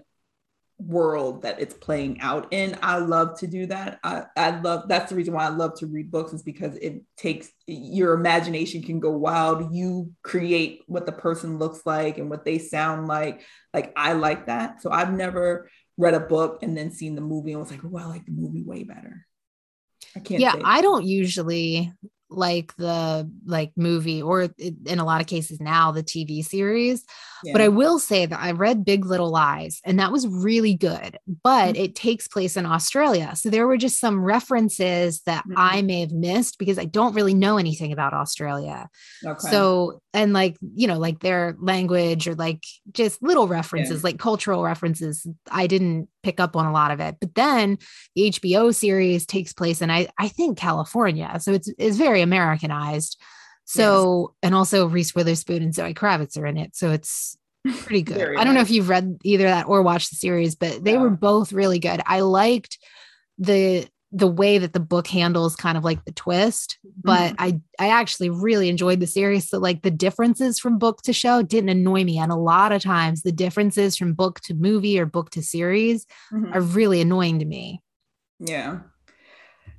[0.78, 2.78] world that it's playing out in.
[2.82, 3.98] I love to do that.
[4.04, 7.02] I, I love that's the reason why I love to read books is because it
[7.16, 9.74] takes your imagination can go wild.
[9.74, 13.42] You create what the person looks like and what they sound like.
[13.74, 14.80] Like I like that.
[14.80, 17.98] So I've never read a book and then seen the movie and was like, oh,
[17.98, 19.26] I like the movie way better.
[20.14, 20.40] I can't.
[20.40, 21.92] Yeah, I don't usually
[22.30, 27.04] like the like movie or in a lot of cases now the TV series.
[27.44, 27.52] Yeah.
[27.52, 31.18] But I will say that I read Big Little Lies and that was really good,
[31.42, 31.84] but mm-hmm.
[31.84, 33.34] it takes place in Australia.
[33.36, 35.54] So there were just some references that mm-hmm.
[35.56, 38.88] I may have missed because I don't really know anything about Australia.
[39.24, 39.50] Okay.
[39.50, 44.08] So, and like, you know, like their language or like just little references, yeah.
[44.08, 47.16] like cultural references, I didn't pick up on a lot of it.
[47.20, 47.78] But then
[48.14, 51.38] the HBO series takes place in I, I think California.
[51.40, 53.20] So it's it's very Americanized.
[53.64, 54.48] So, yes.
[54.48, 56.74] and also Reese Witherspoon and Zoe Kravitz are in it.
[56.74, 57.36] So it's
[57.80, 58.16] pretty good.
[58.16, 58.54] I don't nice.
[58.54, 61.00] know if you've read either that or watched the series, but they yeah.
[61.00, 62.00] were both really good.
[62.06, 62.78] I liked
[63.38, 67.44] the the way that the book handles kind of like the twist but mm-hmm.
[67.44, 71.42] i i actually really enjoyed the series so like the differences from book to show
[71.42, 75.04] didn't annoy me and a lot of times the differences from book to movie or
[75.04, 76.52] book to series mm-hmm.
[76.54, 77.82] are really annoying to me
[78.38, 78.78] yeah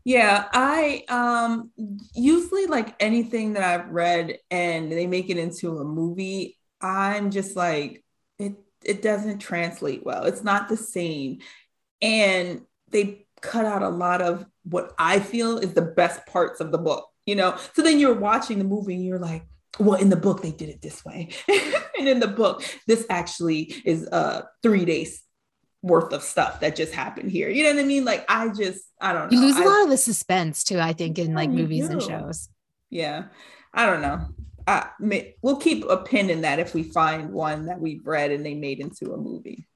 [0.04, 1.72] yeah, I um
[2.16, 7.56] usually like anything that I've read and they make it into a movie, I'm just
[7.56, 8.04] like
[8.38, 10.24] it it doesn't translate well.
[10.24, 11.40] It's not the same.
[12.02, 16.72] And they cut out a lot of what I feel is the best parts of
[16.72, 17.58] the book, you know.
[17.74, 19.44] So then you're watching the movie and you're like,
[19.80, 21.30] well, in the book they did it this way.
[22.00, 25.22] and in the book, this actually is uh 3 days
[25.82, 27.50] worth of stuff that just happened here.
[27.50, 28.06] You know what I mean?
[28.06, 29.38] Like I just I don't know.
[29.40, 31.94] You lose a lot of the suspense too, I think, in like movies do.
[31.94, 32.50] and shows.
[32.90, 33.26] Yeah.
[33.74, 34.28] I don't know.
[34.68, 38.32] I may, we'll keep a pin in that if we find one that we've read
[38.32, 39.68] and they made into a movie.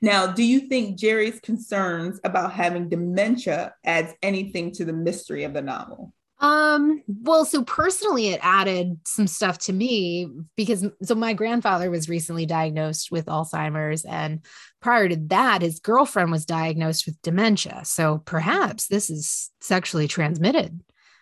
[0.00, 5.54] Now, do you think Gerry's concerns about having dementia adds anything to the mystery of
[5.54, 6.12] the novel?
[6.40, 12.08] Um, well, so personally, it added some stuff to me because so my grandfather was
[12.08, 14.44] recently diagnosed with Alzheimer's, and
[14.80, 17.80] prior to that, his girlfriend was diagnosed with dementia.
[17.84, 20.80] So perhaps this is sexually transmitted.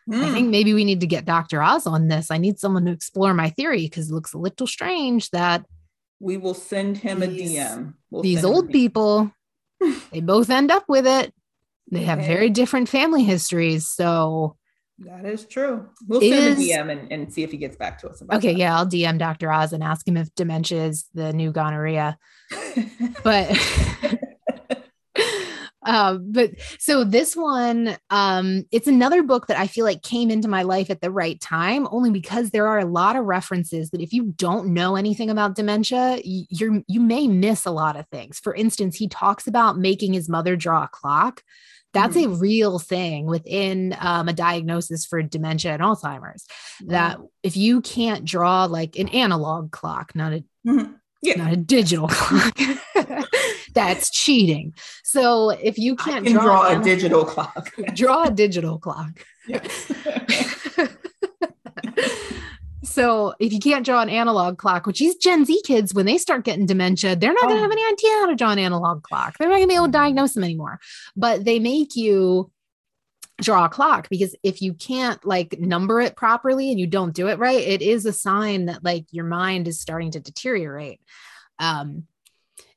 [0.08, 0.22] Mm.
[0.22, 0.50] I think hmm.
[0.50, 1.62] maybe we need to get Dr.
[1.62, 2.30] Oz on this.
[2.30, 5.64] I need someone to explore my theory because it looks a little strange that
[6.20, 7.94] we will send him these, a DM.
[8.10, 9.32] We'll these old people,
[10.12, 11.32] they both end up with it.
[11.90, 12.28] They have okay.
[12.28, 13.86] very different family histories.
[13.86, 14.56] So
[15.00, 15.88] that is true.
[16.06, 18.22] We'll send is, a DM and, and see if he gets back to us.
[18.32, 18.58] okay, that.
[18.58, 19.52] yeah, I'll DM Dr.
[19.52, 22.18] Oz and ask him if dementia is the new gonorrhea.
[23.22, 23.50] but
[25.86, 30.48] um, but so this one, um, it's another book that I feel like came into
[30.48, 34.00] my life at the right time, only because there are a lot of references that
[34.00, 38.40] if you don't know anything about dementia, you're you may miss a lot of things.
[38.40, 41.42] For instance, he talks about making his mother draw a clock
[41.92, 42.32] That's mm-hmm.
[42.32, 46.46] a real thing within um, a diagnosis for dementia and Alzheimer's.
[46.86, 50.92] That if you can't draw like an analog clock, not a mm-hmm.
[51.22, 51.36] yeah.
[51.36, 52.58] not a digital clock,
[53.74, 54.74] that's cheating.
[55.04, 59.24] So if you can't draw, draw a digital clock, draw a digital clock.
[62.96, 66.16] So if you can't draw an analog clock, which these Gen Z kids, when they
[66.16, 69.02] start getting dementia, they're not going to have any idea how to draw an analog
[69.02, 69.36] clock.
[69.36, 70.80] They're not going to be able to diagnose them anymore.
[71.14, 72.50] But they make you
[73.42, 77.28] draw a clock because if you can't like number it properly and you don't do
[77.28, 81.02] it right, it is a sign that like your mind is starting to deteriorate.
[81.58, 82.04] Um,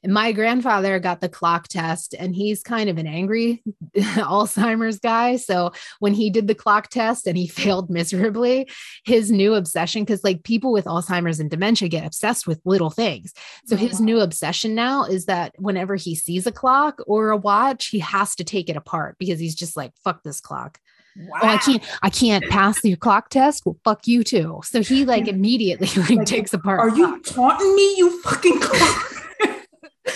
[0.03, 3.61] and my grandfather got the clock test and he's kind of an angry
[3.97, 5.35] Alzheimer's guy.
[5.35, 8.69] So when he did the clock test and he failed miserably,
[9.05, 13.33] his new obsession, because like people with Alzheimer's and dementia get obsessed with little things.
[13.65, 14.05] So his mm-hmm.
[14.05, 18.35] new obsession now is that whenever he sees a clock or a watch, he has
[18.35, 20.79] to take it apart because he's just like, fuck this clock.
[21.17, 21.39] Wow.
[21.41, 23.65] Oh, I can't I can't pass the clock test.
[23.65, 24.61] Well, fuck you too.
[24.63, 26.79] So he like immediately like takes apart.
[26.79, 29.18] Are you taunting me, you fucking clock?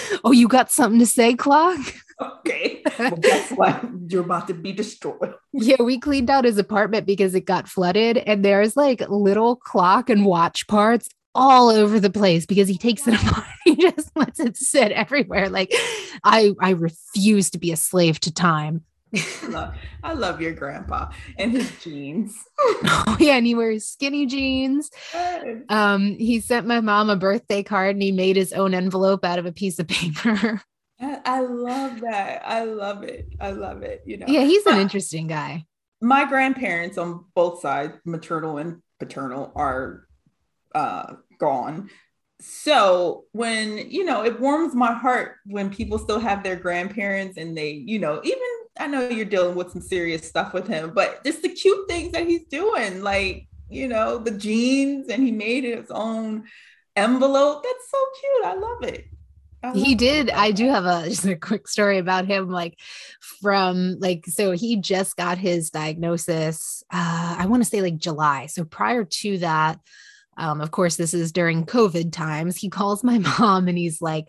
[0.23, 1.79] oh, you got something to say, clock?
[2.21, 2.83] Okay.
[2.99, 3.83] Well, guess what?
[4.07, 5.33] You're about to be destroyed.
[5.55, 10.09] Yeah, we cleaned out his apartment because it got flooded, and there's like little clock
[10.09, 13.45] and watch parts all over the place because he takes it apart.
[13.63, 15.49] He just lets it sit everywhere.
[15.49, 15.71] Like
[16.23, 18.83] I I refuse to be a slave to time.
[19.15, 22.35] I, love, I love your grandpa and his jeans.
[22.59, 24.89] oh yeah, and he wears skinny jeans.
[25.69, 29.39] Um, he sent my mom a birthday card and he made his own envelope out
[29.39, 30.61] of a piece of paper.
[30.99, 32.43] I, love that.
[32.45, 33.27] I love it.
[33.39, 34.03] I love it.
[34.05, 34.25] You know.
[34.27, 35.65] Yeah, he's an interesting guy.
[36.01, 40.07] My grandparents on both sides, maternal and paternal, are
[40.73, 41.89] uh, gone.
[42.39, 47.55] So when you know, it warms my heart when people still have their grandparents and
[47.55, 48.47] they, you know, even
[48.79, 52.11] I know you're dealing with some serious stuff with him, but just the cute things
[52.13, 56.45] that he's doing, like, you know, the jeans and he made his own
[56.95, 57.63] envelope.
[57.63, 58.45] That's so cute.
[58.45, 59.05] I love it.
[59.75, 60.29] he did.
[60.29, 62.49] I do have a just a quick story about him.
[62.49, 62.79] Like
[63.41, 66.83] from like so he just got his diagnosis.
[66.91, 68.47] Uh, I want to say like July.
[68.47, 69.79] So prior to that,
[70.37, 72.57] um, of course, this is during COVID times.
[72.57, 74.25] He calls my mom and he's like,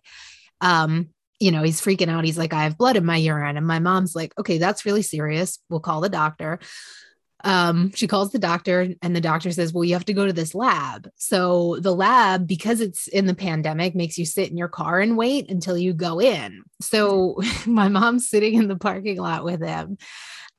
[0.61, 1.09] um,
[1.45, 2.25] you know, he's freaking out.
[2.25, 3.59] He's like, I have blood in my urine.
[3.59, 5.59] And my mom's like, okay, that's really serious.
[5.69, 6.59] We'll call the doctor.
[7.45, 10.33] Um, she calls the doctor, and the doctor says, Well, you have to go to
[10.33, 11.11] this lab.
[11.17, 15.19] So the lab, because it's in the pandemic, makes you sit in your car and
[15.19, 16.63] wait until you go in.
[16.81, 19.99] So my mom's sitting in the parking lot with him,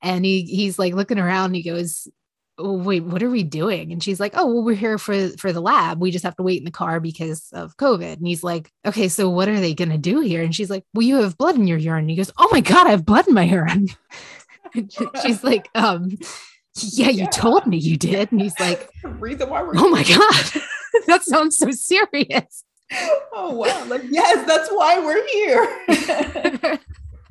[0.04, 1.56] and he he's like looking around.
[1.56, 2.08] he goes,
[2.58, 3.92] wait, what are we doing?
[3.92, 6.00] And she's like, oh, well, we're here for for the lab.
[6.00, 8.14] We just have to wait in the car because of COVID.
[8.14, 10.42] And he's like, okay, so what are they going to do here?
[10.42, 12.04] And she's like, well, you have blood in your urine.
[12.04, 13.90] And he goes, oh my God, I have blood in my urine.
[15.22, 16.18] she's like, um,
[16.78, 17.30] yeah, you yeah.
[17.30, 18.32] told me you did.
[18.32, 20.62] And he's like, reason why we're oh my God,
[21.08, 22.64] that sounds so serious.
[23.34, 23.86] Oh wow.
[23.88, 26.80] Like, yes, that's why we're here.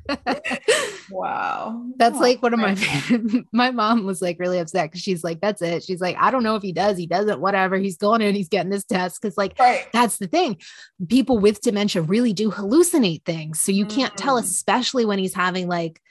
[1.09, 1.85] wow.
[1.97, 2.75] That's oh, like one of my
[3.51, 5.83] my mom was like really upset because she's like, that's it.
[5.83, 7.77] She's like, I don't know if he does, he doesn't, whatever.
[7.77, 9.21] He's going in, he's getting his test.
[9.21, 9.87] Cause like right.
[9.93, 10.57] that's the thing.
[11.07, 13.61] People with dementia really do hallucinate things.
[13.61, 14.17] So you can't mm.
[14.17, 16.01] tell, especially when he's having like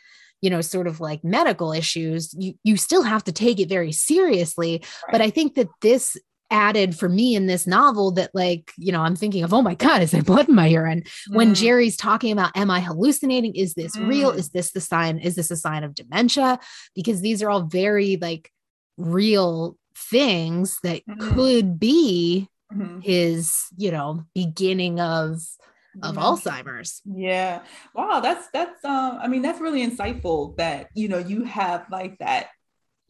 [0.40, 3.92] you know sort of like medical issues you you still have to take it very
[3.92, 5.12] seriously right.
[5.12, 6.18] but i think that this
[6.54, 9.74] added for me in this novel that like you know i'm thinking of oh my
[9.74, 11.34] god is there blood in my urine mm.
[11.34, 14.06] when gerry's talking about am i hallucinating is this mm.
[14.06, 16.60] real is this the sign is this a sign of dementia
[16.94, 18.52] because these are all very like
[18.96, 21.34] real things that mm.
[21.34, 23.00] could be mm-hmm.
[23.00, 25.40] his you know beginning of
[26.04, 27.62] of alzheimer's yeah
[27.96, 32.16] wow that's that's um i mean that's really insightful that you know you have like
[32.18, 32.50] that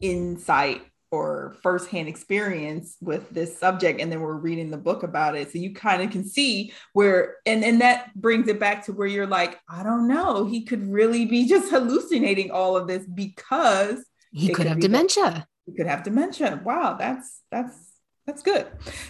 [0.01, 0.81] insight
[1.15, 5.51] or firsthand experience with this subject and then we're reading the book about it.
[5.51, 9.07] So you kind of can see where and and that brings it back to where
[9.07, 10.45] you're like i don't know.
[10.45, 15.47] He could really be just hallucinating all of this because he could, could have dementia.
[15.65, 16.61] he could have dementia.
[16.63, 17.93] Wow that's that's
[18.25, 18.67] that's good.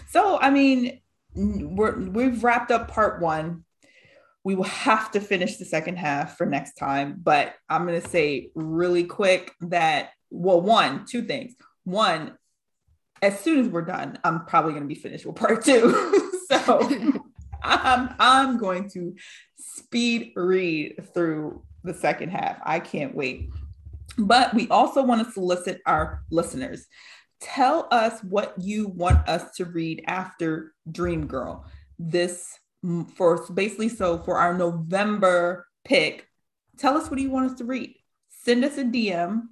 [0.10, 1.02] So i mean
[1.36, 3.64] we're we've wrapped up part one.
[4.44, 8.08] We will have to finish the second half for next time but i'm going to
[8.08, 11.56] say really quick that well one two things
[11.86, 12.38] one,
[13.22, 16.32] as soon as we're done, I'm probably going to be finished with part two.
[16.50, 16.82] so
[17.64, 19.16] I'm, I'm going to
[19.58, 22.58] speed read through the second half.
[22.64, 23.50] I can't wait.
[24.18, 26.86] But we also want to solicit our listeners.
[27.40, 31.66] Tell us what you want us to read after Dream Girl.
[31.98, 36.28] This mm, for basically so for our November pick.
[36.78, 37.96] Tell us what do you want us to read?
[38.46, 39.48] send us a DM.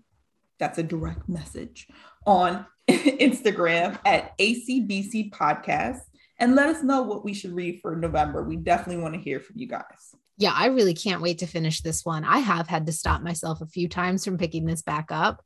[0.59, 1.87] That's a direct message
[2.25, 6.01] on Instagram at ACBC Podcast
[6.39, 8.43] and let us know what we should read for November.
[8.43, 10.15] We definitely want to hear from you guys.
[10.37, 12.25] Yeah, I really can't wait to finish this one.
[12.25, 15.41] I have had to stop myself a few times from picking this back up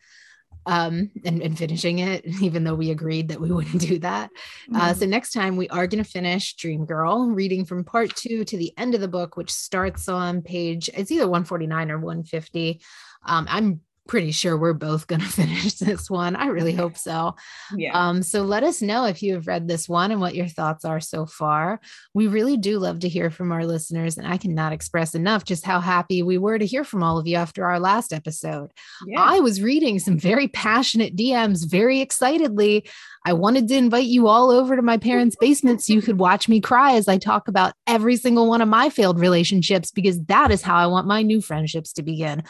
[0.65, 4.29] um, and, and, finishing it, even though we agreed that we wouldn't do that.
[4.69, 4.75] Uh, mm-hmm.
[4.75, 8.43] Uh, so next time we are going to finish Dream Girl, reading from part two
[8.45, 12.81] to the end of the book, which starts on page, it's either 149 or 150.
[13.25, 16.35] Um, I'm pretty sure we're both going to finish this one.
[16.35, 17.35] I really hope so.
[17.75, 17.91] Yeah.
[17.93, 20.85] Um, so let us know if you have read this one and what your thoughts
[20.85, 21.79] are so far.
[22.13, 25.65] We really do love to hear from our listeners, and I cannot express enough just
[25.65, 28.71] how happy we were to hear from all of you after our last episode.
[29.05, 29.21] Yeah.
[29.21, 32.85] I was reading some very passionate DMs very excitedly.
[33.25, 36.47] I wanted to invite you all over to my parents' basement so you could watch
[36.47, 40.49] me cry as I talk about every single one of my failed relationships because that
[40.49, 42.43] is how I want my new friendships to begin.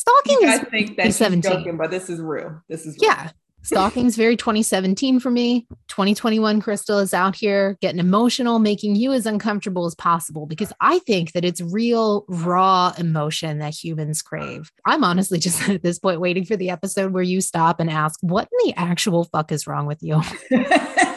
[0.00, 2.62] Stalking guys think that she's joking, but this is real.
[2.68, 3.10] This is real.
[3.10, 3.30] yeah.
[3.62, 5.66] Stalking is very 2017 for me.
[5.88, 11.00] 2021 Crystal is out here getting emotional, making you as uncomfortable as possible because I
[11.00, 14.72] think that it's real, raw emotion that humans crave.
[14.86, 18.18] I'm honestly just at this point waiting for the episode where you stop and ask,
[18.22, 20.22] What in the actual fuck is wrong with you?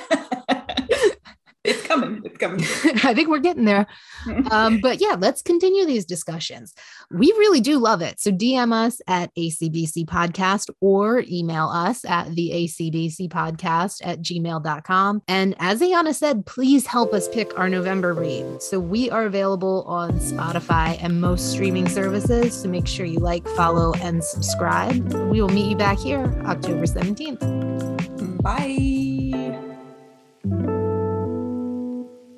[1.94, 2.22] it's coming.
[2.24, 2.62] It's coming.
[3.04, 3.88] I think we're getting there.
[4.52, 6.74] Um, but yeah, let's continue these discussions.
[7.12, 8.20] We really do love it.
[8.20, 15.22] So DM us at ACBC Podcast or email us at the ACBC Podcast at gmail.com.
[15.28, 18.62] And as Ayanna said, please help us pick our November read.
[18.62, 22.62] So we are available on Spotify and most streaming services.
[22.62, 25.14] So make sure you like, follow, and subscribe.
[25.14, 28.42] We will meet you back here October 17th.
[28.42, 28.93] Bye.